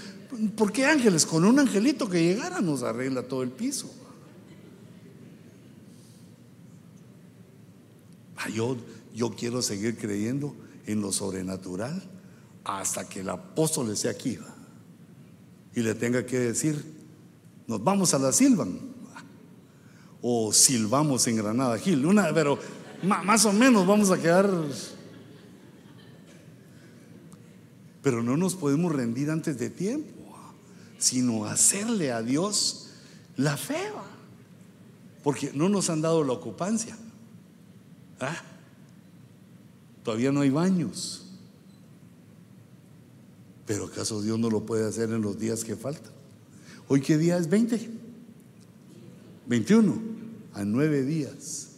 [0.57, 1.27] ¿Por qué ángeles?
[1.27, 3.93] Con un angelito que llegara nos arregla todo el piso.
[8.45, 8.77] Ah, yo,
[9.15, 10.55] yo quiero seguir creyendo
[10.87, 12.03] en lo sobrenatural
[12.65, 14.39] hasta que el apóstol esté aquí
[15.75, 16.85] y le tenga que decir,
[17.67, 18.93] nos vamos a la Silvan.
[20.21, 22.07] o silbamos en Granada Gil.
[22.07, 22.59] Una, pero
[23.03, 24.49] más o menos vamos a quedar.
[28.03, 30.37] Pero no nos podemos rendir antes de tiempo,
[30.99, 32.91] sino hacerle a Dios
[33.37, 33.91] la fe.
[35.25, 36.97] Porque no nos han dado la ocupancia.
[38.23, 38.41] ¿Ah?
[40.05, 41.25] Todavía no hay baños.
[43.67, 46.13] Pero ¿acaso Dios no lo puede hacer en los días que faltan?
[46.87, 47.91] ¿Hoy qué día es 20?
[49.47, 50.01] 21.
[50.55, 51.71] A nueve días.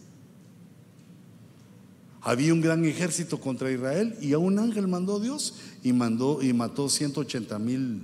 [2.21, 6.53] Había un gran ejército contra Israel y a un ángel mandó Dios y mandó y
[6.53, 8.03] mató 180 mil.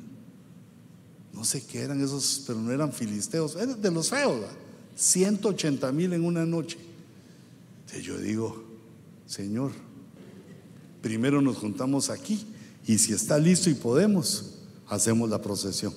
[1.32, 4.40] No sé qué eran esos, pero no eran filisteos, eran de los feos.
[4.94, 6.89] 180 mil en una noche.
[7.90, 8.62] Entonces yo digo,
[9.26, 9.72] Señor,
[11.02, 12.46] primero nos juntamos aquí
[12.86, 15.92] y si está listo y podemos, hacemos la procesión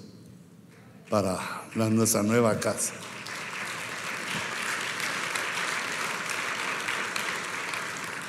[1.08, 1.38] para
[1.76, 2.94] nuestra nueva casa.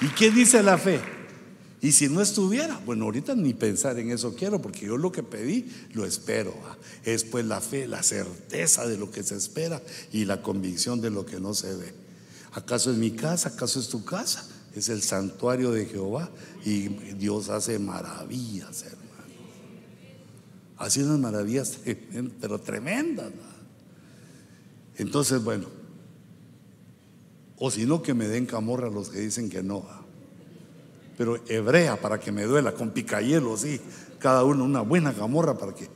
[0.02, 1.00] ¿Y qué dice la fe?
[1.80, 5.22] Y si no estuviera, bueno, ahorita ni pensar en eso quiero, porque yo lo que
[5.22, 6.52] pedí lo espero.
[7.02, 9.80] Es pues la fe, la certeza de lo que se espera
[10.12, 12.03] y la convicción de lo que no se ve.
[12.54, 13.50] ¿Acaso es mi casa?
[13.50, 14.48] ¿Acaso es tu casa?
[14.74, 16.30] Es el santuario de Jehová
[16.64, 19.04] y Dios hace maravillas, hermano.
[20.78, 21.78] Hace unas maravillas,
[22.40, 23.32] pero tremendas.
[24.96, 25.66] Entonces, bueno,
[27.56, 30.04] o si no, que me den camorra los que dicen que no
[31.16, 33.80] pero hebrea para que me duela, con picayelo, sí,
[34.18, 35.88] cada uno una buena camorra para que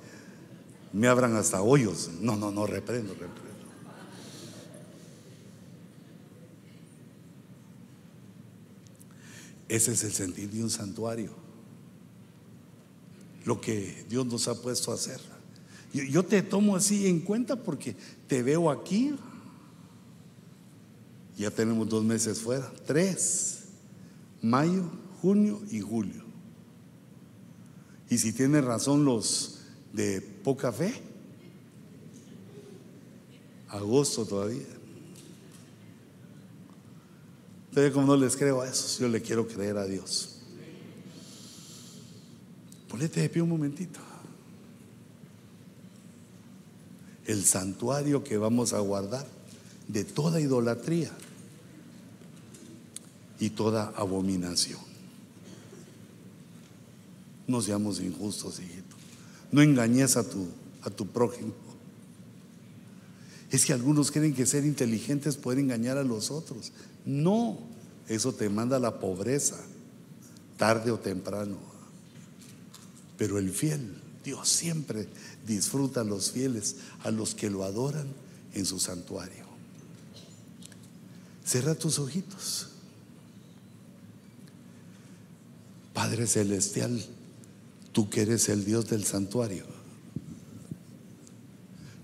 [0.93, 2.10] me abran hasta hoyos.
[2.20, 3.47] No, no, no, reprendo, reprendo.
[9.68, 11.30] Ese es el sentido de un santuario.
[13.44, 15.20] Lo que Dios nos ha puesto a hacer.
[15.92, 17.96] Yo, te tomo así en cuenta porque
[18.26, 19.14] te veo aquí.
[21.36, 23.64] Ya tenemos dos meses fuera, tres,
[24.42, 24.84] mayo,
[25.22, 26.24] junio y julio.
[28.10, 29.60] Y si tienen razón los
[29.92, 30.94] de poca fe,
[33.68, 34.77] agosto todavía.
[37.78, 40.30] Entonces, como no les creo a eso, yo le quiero creer a Dios.
[42.88, 44.00] Ponete de pie un momentito.
[47.24, 49.24] El santuario que vamos a guardar
[49.86, 51.12] de toda idolatría
[53.38, 54.80] y toda abominación.
[57.46, 58.96] No seamos injustos, hijito.
[59.52, 60.48] No engañes a tu,
[60.82, 61.55] a tu prójimo.
[63.52, 66.72] Es que algunos creen que ser inteligentes puede engañar a los otros.
[67.09, 67.59] No,
[68.06, 69.56] eso te manda la pobreza,
[70.59, 71.56] tarde o temprano.
[73.16, 75.09] Pero el fiel, Dios siempre
[75.47, 78.06] disfruta a los fieles, a los que lo adoran
[78.52, 79.47] en su santuario.
[81.47, 82.68] Cierra tus ojitos.
[85.94, 87.02] Padre Celestial,
[87.98, 89.64] Tú que eres el Dios del santuario.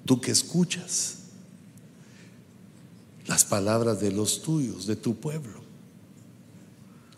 [0.04, 1.18] Tú que escuchas
[3.26, 5.62] las palabras de los tuyos, de tu pueblo.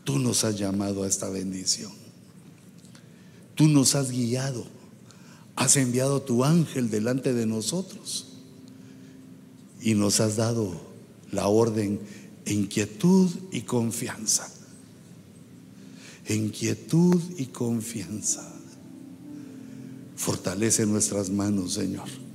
[0.04, 1.92] Tú nos has llamado a esta bendición.
[3.54, 4.64] Tú nos has guiado.
[5.56, 8.26] Has enviado tu ángel delante de nosotros.
[9.80, 10.80] Y nos has dado
[11.32, 12.00] la orden
[12.44, 14.48] en quietud y confianza.
[16.26, 18.52] En quietud y confianza.
[20.14, 22.25] Fortalece nuestras manos, Señor.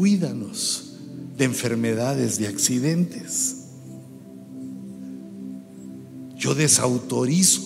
[0.00, 0.94] Cuídanos
[1.36, 3.66] de enfermedades, de accidentes.
[6.38, 7.60] Yo desautorizo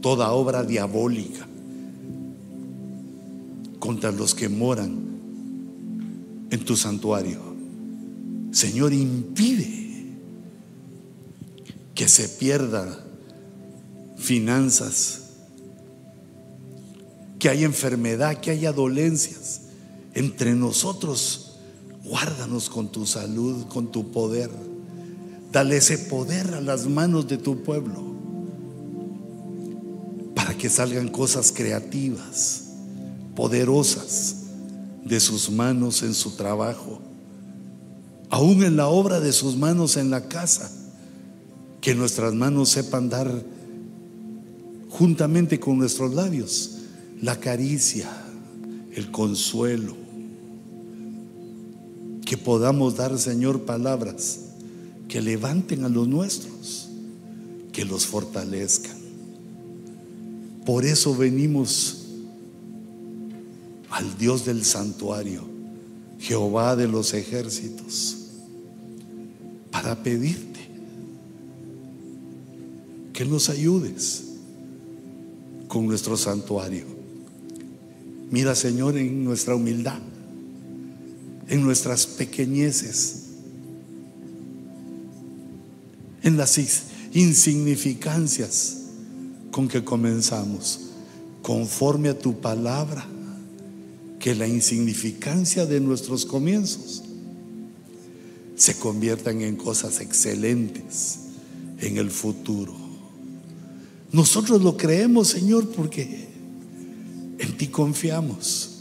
[0.00, 1.46] toda obra diabólica
[3.78, 4.96] contra los que moran
[6.48, 7.42] en tu santuario.
[8.50, 10.14] Señor, impide
[11.94, 12.88] que se pierdan
[14.16, 15.24] finanzas,
[17.38, 19.63] que hay enfermedad, que haya dolencias
[20.14, 21.56] entre nosotros.
[22.04, 24.50] Guárdanos con tu salud, con tu poder.
[25.52, 28.14] Dale ese poder a las manos de tu pueblo
[30.34, 32.64] para que salgan cosas creativas,
[33.36, 34.36] poderosas
[35.04, 37.00] de sus manos en su trabajo,
[38.30, 40.70] aún en la obra de sus manos en la casa.
[41.80, 43.44] Que nuestras manos sepan dar
[44.88, 46.78] juntamente con nuestros labios
[47.20, 48.10] la caricia,
[48.92, 50.03] el consuelo.
[52.24, 54.40] Que podamos dar, Señor, palabras
[55.08, 56.88] que levanten a los nuestros,
[57.72, 58.96] que los fortalezcan.
[60.64, 62.04] Por eso venimos
[63.90, 65.42] al Dios del santuario,
[66.18, 68.16] Jehová de los ejércitos,
[69.70, 70.60] para pedirte
[73.12, 74.24] que nos ayudes
[75.68, 76.84] con nuestro santuario.
[78.30, 80.00] Mira, Señor, en nuestra humildad,
[81.48, 83.22] en nuestras pequeñeces,
[86.22, 86.58] en las
[87.12, 88.78] insignificancias
[89.50, 90.80] con que comenzamos,
[91.42, 93.06] conforme a tu palabra,
[94.18, 97.02] que la insignificancia de nuestros comienzos
[98.56, 101.18] se conviertan en cosas excelentes
[101.80, 102.74] en el futuro.
[104.12, 106.28] Nosotros lo creemos, Señor, porque
[107.38, 108.73] en ti confiamos.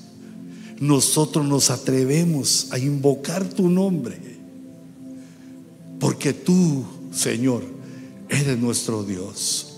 [0.79, 4.17] Nosotros nos atrevemos a invocar tu nombre,
[5.99, 7.63] porque tú, Señor,
[8.29, 9.69] eres nuestro Dios.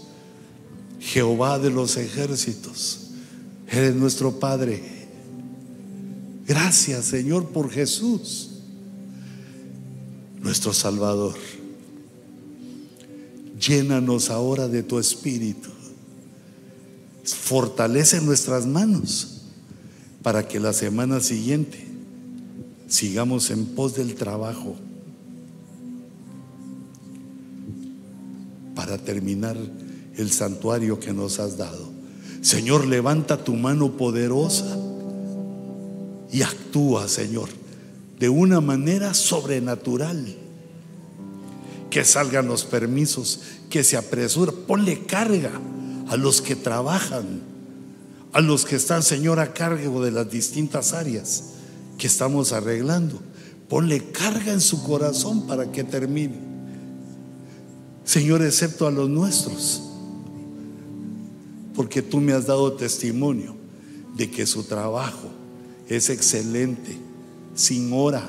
[1.00, 3.12] Jehová de los ejércitos,
[3.68, 4.82] eres nuestro Padre.
[6.48, 8.52] Gracias, Señor, por Jesús,
[10.40, 11.36] nuestro Salvador.
[13.60, 15.70] Llénanos ahora de tu espíritu.
[17.24, 19.35] Fortalece nuestras manos
[20.26, 21.86] para que la semana siguiente
[22.88, 24.76] sigamos en pos del trabajo
[28.74, 29.56] para terminar
[30.18, 31.92] el santuario que nos has dado.
[32.42, 34.76] Señor, levanta tu mano poderosa
[36.32, 37.50] y actúa, Señor,
[38.18, 40.26] de una manera sobrenatural.
[41.92, 44.52] Que salgan los permisos, que se apresura.
[44.66, 45.52] Ponle carga
[46.08, 47.42] a los que trabajan,
[48.36, 51.52] a los que están, Señor, a cargo de las distintas áreas
[51.98, 53.18] que estamos arreglando.
[53.70, 56.36] Ponle carga en su corazón para que termine.
[58.04, 59.84] Señor, excepto a los nuestros,
[61.76, 63.56] porque tú me has dado testimonio
[64.18, 65.30] de que su trabajo
[65.88, 66.98] es excelente,
[67.56, 68.28] sin hora,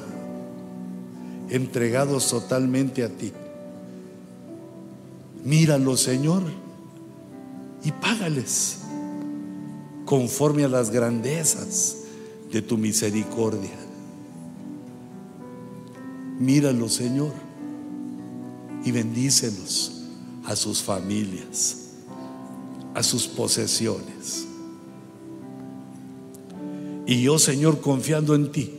[1.50, 3.32] entregados totalmente a ti.
[5.44, 6.44] Míralo, Señor,
[7.82, 8.85] y págales
[10.06, 11.96] conforme a las grandezas
[12.50, 13.76] de tu misericordia.
[16.38, 17.32] Míralo, Señor,
[18.84, 20.04] y bendícelos
[20.44, 21.78] a sus familias,
[22.94, 24.46] a sus posesiones.
[27.04, 28.70] Y yo, Señor, confiando en ti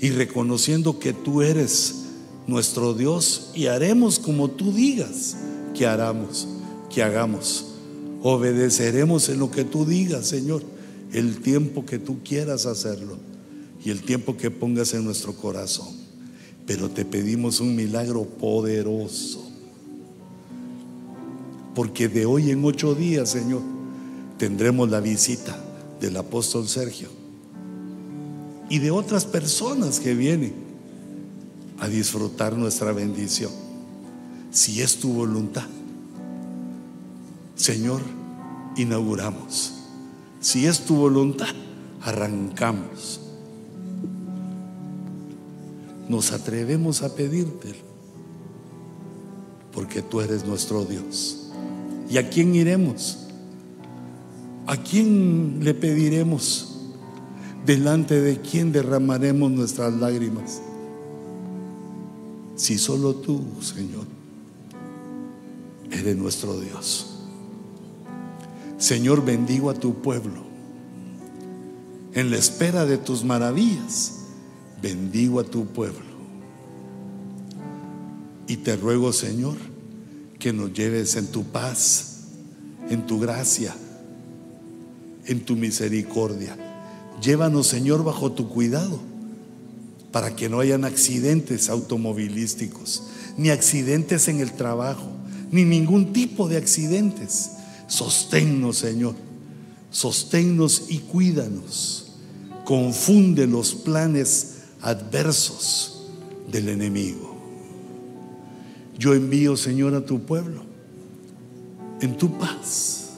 [0.00, 2.04] y reconociendo que tú eres
[2.46, 5.36] nuestro Dios y haremos como tú digas
[5.74, 6.46] que haramos,
[6.90, 7.67] que hagamos.
[8.22, 10.62] Obedeceremos en lo que tú digas, Señor,
[11.12, 13.16] el tiempo que tú quieras hacerlo
[13.84, 15.88] y el tiempo que pongas en nuestro corazón.
[16.66, 19.48] Pero te pedimos un milagro poderoso.
[21.74, 23.62] Porque de hoy en ocho días, Señor,
[24.36, 25.56] tendremos la visita
[26.00, 27.08] del apóstol Sergio
[28.68, 30.52] y de otras personas que vienen
[31.78, 33.52] a disfrutar nuestra bendición
[34.50, 35.66] si es tu voluntad.
[37.58, 38.00] Señor,
[38.76, 39.74] inauguramos.
[40.40, 41.54] Si es tu voluntad,
[42.00, 43.20] arrancamos.
[46.08, 47.84] Nos atrevemos a pedírtelo,
[49.72, 51.50] porque tú eres nuestro Dios.
[52.08, 53.26] ¿Y a quién iremos?
[54.66, 56.76] ¿A quién le pediremos?
[57.66, 60.62] ¿Delante de quién derramaremos nuestras lágrimas?
[62.54, 64.06] Si solo tú, Señor
[65.90, 67.17] eres nuestro Dios.
[68.78, 70.46] Señor, bendigo a tu pueblo.
[72.14, 74.12] En la espera de tus maravillas,
[74.80, 76.06] bendigo a tu pueblo.
[78.46, 79.56] Y te ruego, Señor,
[80.38, 82.20] que nos lleves en tu paz,
[82.88, 83.74] en tu gracia,
[85.26, 86.56] en tu misericordia.
[87.20, 89.00] Llévanos, Señor, bajo tu cuidado,
[90.12, 95.10] para que no hayan accidentes automovilísticos, ni accidentes en el trabajo,
[95.50, 97.50] ni ningún tipo de accidentes.
[97.88, 99.16] Sosténnos, Señor.
[99.90, 102.12] Sosténnos y cuídanos.
[102.64, 106.06] Confunde los planes adversos
[106.52, 107.36] del enemigo.
[108.96, 110.62] Yo envío, Señor, a tu pueblo
[112.00, 113.10] en tu paz.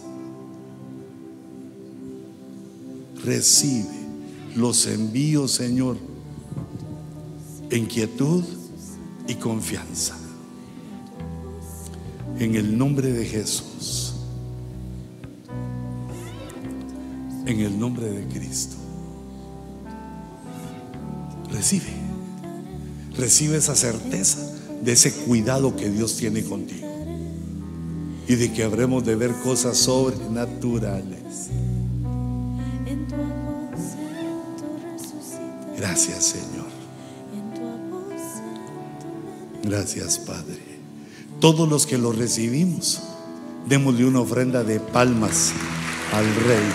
[3.24, 3.88] Recibe
[4.56, 5.98] los envíos, Señor,
[7.70, 8.44] en quietud
[9.28, 10.16] y confianza
[12.38, 14.09] en el nombre de Jesús.
[17.46, 18.76] En el nombre de Cristo.
[21.50, 21.92] Recibe.
[23.16, 24.38] Recibe esa certeza
[24.82, 26.88] de ese cuidado que Dios tiene contigo.
[28.28, 31.48] Y de que habremos de ver cosas sobrenaturales.
[35.76, 36.66] Gracias, Señor.
[39.62, 40.60] Gracias, Padre.
[41.40, 43.00] Todos los que lo recibimos,
[43.68, 45.52] démosle una ofrenda de palmas
[46.12, 46.68] al Rey.